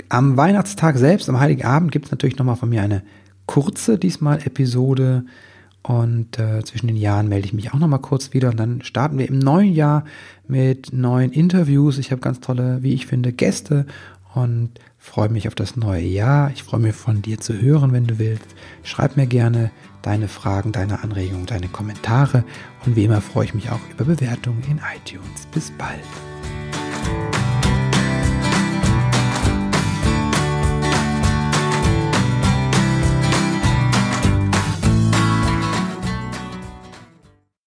Am 0.09 0.37
Weihnachtstag 0.37 0.99
selbst, 0.99 1.29
am 1.29 1.41
Heiligen 1.41 1.65
Abend, 1.65 1.91
gibt 1.91 2.05
es 2.05 2.11
natürlich 2.13 2.39
nochmal 2.39 2.57
von 2.57 2.69
mir 2.69 2.83
eine 2.83 3.03
kurze, 3.47 3.99
diesmal 3.99 4.47
Episode 4.47 5.25
und 5.83 6.39
äh, 6.39 6.63
zwischen 6.65 6.87
den 6.87 6.97
Jahren 6.97 7.29
melde 7.29 7.47
ich 7.47 7.53
mich 7.53 7.73
auch 7.73 7.79
nochmal 7.79 8.01
kurz 8.01 8.33
wieder 8.33 8.51
und 8.51 8.57
dann 8.59 8.83
starten 8.83 9.19
wir 9.19 9.29
im 9.29 9.39
neuen 9.39 9.73
Jahr 9.73 10.05
mit 10.47 10.93
neuen 10.93 11.33
Interviews. 11.33 11.99
Ich 11.99 12.13
habe 12.13 12.21
ganz 12.21 12.41
tolle, 12.41 12.83
wie 12.83 12.95
ich 12.95 13.07
finde, 13.07 13.33
Gäste 13.33 13.87
und 14.35 14.71
freue 14.99 15.29
mich 15.29 15.49
auf 15.49 15.55
das 15.55 15.77
neue 15.77 16.05
Jahr. 16.05 16.51
Ich 16.55 16.63
freue 16.63 16.81
mich 16.81 16.95
von 16.95 17.21
dir 17.23 17.41
zu 17.41 17.61
hören, 17.61 17.93
wenn 17.93 18.07
du 18.07 18.19
willst. 18.19 18.47
Schreib 18.85 19.17
mir 19.17 19.27
gerne 19.27 19.71
deine 20.03 20.29
Fragen, 20.29 20.73
deine 20.73 21.03
Anregungen, 21.03 21.47
deine 21.47 21.69
Kommentare 21.69 22.45
und 22.87 22.97
wie 22.97 23.05
immer 23.05 23.21
freue 23.21 23.47
ich 23.47 23.55
mich 23.55 23.71
auch 23.71 23.81
über 23.91 24.05
Bewertungen 24.05 24.63
in 24.71 24.81
iTunes. 24.97 25.47
Bis 25.53 25.73
bald. 25.73 26.32